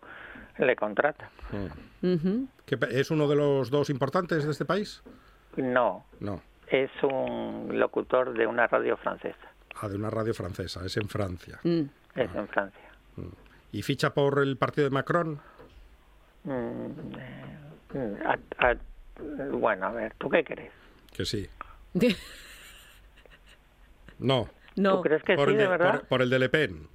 [0.60, 1.30] le contrata.
[2.02, 2.48] Ujú.
[2.66, 5.04] ¿Qué pa- ¿Es uno de los dos importantes de este país?
[5.58, 6.42] No, No.
[6.68, 9.38] es un locutor de una radio francesa.
[9.82, 11.60] Ah, de una radio francesa, es en Francia.
[11.64, 11.82] Mm.
[12.16, 12.80] Es en Francia.
[13.74, 15.40] ¿Y ficha por el partido de Macron?
[16.46, 16.50] Mm,
[17.20, 17.58] eh,
[17.94, 18.76] Mm, a- a-
[19.52, 20.72] bueno, a ver, ¿tú qué crees?
[21.14, 21.48] Que sí.
[24.20, 24.50] No.
[24.76, 25.92] no, ¿Tú crees que por, sí, el de de, verdad?
[26.00, 26.88] por- por el de Le Pen.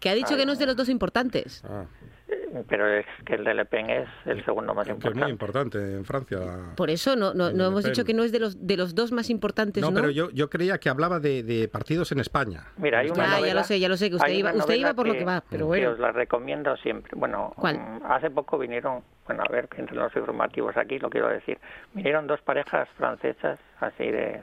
[0.00, 1.62] que ha dicho que no es de los dos importantes.
[1.68, 1.84] Ah,
[2.68, 5.30] Pero es que el de Le Pen es el segundo más que es muy importante.
[5.30, 6.38] importante en Francia.
[6.76, 9.10] Por eso no, no, no hemos dicho que no es de los, de los dos
[9.12, 9.90] más importantes, ¿no?
[9.90, 12.64] No, pero yo, yo creía que hablaba de, de partidos en España.
[12.76, 14.74] Mira, hay una Ya, ya novela- lo sé, ya lo sé, que usted iba- usted
[14.74, 15.90] iba por lo que va, pero bueno.
[15.92, 17.12] os la recomiendo siempre.
[17.16, 17.78] Bueno, ¿Cuál?
[17.78, 21.58] mm, hace poco vinieron, bueno, a ver, que entre los informativos aquí, lo quiero decir,
[21.94, 24.42] vinieron dos parejas francesas, así de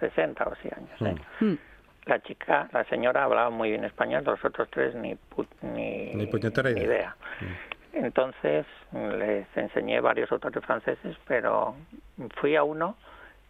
[0.00, 1.00] 60 o así años.
[1.02, 1.44] ¿eh?
[1.44, 1.54] Mm.
[2.06, 6.26] La chica, la señora hablaba muy bien español, los otros tres ni, pu- ni, Ni
[6.26, 7.14] puñetera ni idea.
[7.92, 11.74] Entonces les enseñé varios autores franceses, pero
[12.40, 12.96] fui a uno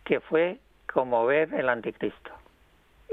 [0.04, 0.58] que fue
[0.92, 2.30] como ver el anticristo.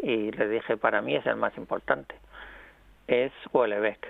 [0.01, 2.15] Y le dije, para mí es el más importante.
[3.07, 4.05] Es Houellebecq.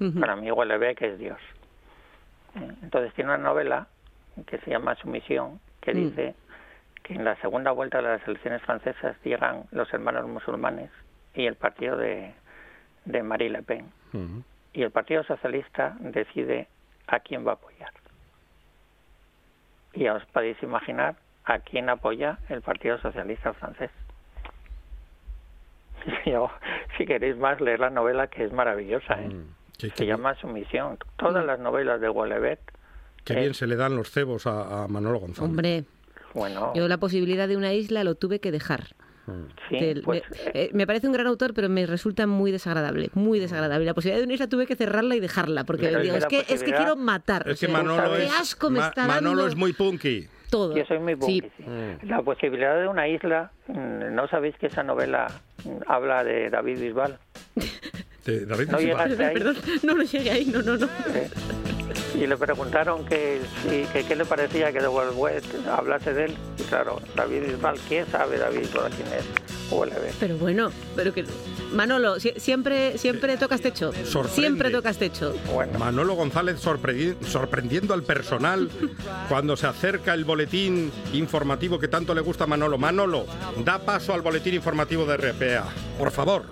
[0.00, 0.20] Ujú.
[0.20, 1.38] Para mí Houellebecq es Dios.
[2.82, 3.86] Entonces tiene una novela
[4.46, 5.96] que se llama Sumisión, que Mm.
[5.96, 6.34] dice
[7.02, 10.90] que en la segunda vuelta de las elecciones francesas llegan los hermanos musulmanes
[11.34, 12.32] y el partido de,
[13.04, 13.90] de Marie Le Pen.
[14.74, 16.68] Y el Partido Socialista decide
[17.06, 17.92] a quién va a apoyar.
[19.94, 23.90] Y os podéis imaginar a quién apoya el Partido Socialista francés.
[26.26, 26.50] Yo,
[26.96, 29.20] si queréis más, leer la novela que es maravillosa.
[29.20, 29.28] ¿eh?
[29.28, 29.54] Mm.
[29.78, 30.98] Qué, Se llama Sumisión.
[31.16, 32.60] Todas las novelas de Houellebecq,
[33.24, 35.50] qué eh, bien se le dan los cebos a, a Manolo González.
[35.50, 35.84] Hombre,
[36.34, 38.94] bueno, yo la posibilidad de una isla lo tuve que dejar.
[39.68, 42.50] sí, Del- pues, me, eh, eh, me parece un gran autor, pero me resulta muy
[42.50, 43.84] desagradable, muy desagradable.
[43.86, 46.26] La posibilidad de una isla tuve que cerrarla y dejarla, porque es digo, que es
[46.46, 47.48] que, es que quiero matar.
[47.48, 50.26] Es que Manolo qué es, asco me Ma- está Manolo es muy punky.
[50.50, 50.76] todo.
[50.76, 51.40] yo soy muy Sí.
[51.40, 52.06] bunky, sí.
[52.08, 55.28] La posibilidad de una isla, mm, ¿no sabéis que esa novela
[55.64, 57.18] mm, habla de David Bisbal?
[58.26, 59.16] De David No Bisbal.
[59.16, 60.88] Perdón, no, no llegué ahí, no, no, no.
[62.22, 66.36] Y le preguntaron que, si- que qué le parecía que de West hablase de él.
[66.56, 69.24] Y claro, David Bisbal, ¿quién sabe David Bisbal quién es?
[70.20, 71.24] Pero bueno, pero que
[71.72, 73.90] Manolo, si- siempre siempre tocas techo.
[74.04, 74.34] Sorprende.
[74.34, 75.34] Siempre tocas techo.
[75.52, 78.68] Bueno, Manolo González sorprendi- sorprendiendo al personal
[79.30, 82.76] cuando se acerca el boletín informativo que tanto le gusta a Manolo.
[82.78, 83.24] Manolo,
[83.64, 85.64] da paso al boletín informativo de RPA.
[85.98, 86.44] Por favor,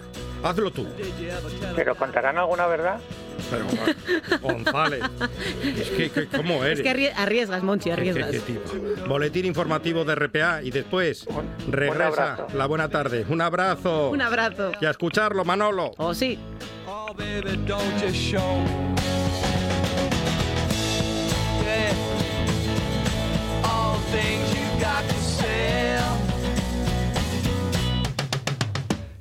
[0.43, 0.87] hazlo tú.
[1.77, 2.99] ¿pero contarán alguna verdad?
[3.51, 3.65] Pero,
[4.43, 5.03] González,
[5.65, 6.81] es que, que- ¿cómo eres?
[6.81, 8.31] Es que arrie- arriesgas, Monchi, ¿Qué- qué- arriesgas.
[8.31, 9.07] qué tipo?
[9.09, 11.27] Boletín informativo de RPA y después
[11.69, 13.25] regresa la buena tarde.
[13.29, 14.11] Un abrazo.
[14.11, 14.73] Un abrazo.
[14.81, 15.93] Y a escucharlo, Manolo.
[15.99, 16.39] Oh, sí.
[16.89, 18.41] Oh, baby, don't just show.
[21.63, 21.93] Yeah.
[23.65, 26.19] All things you got to sell.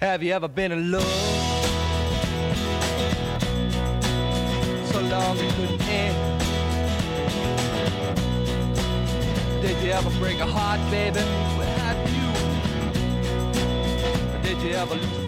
[0.01, 1.03] Have you ever been in love?
[5.09, 6.41] Couldn't end.
[9.61, 11.19] Did you ever break a heart, baby?
[11.57, 12.27] Well, have you?
[14.35, 15.18] Or did you ever lose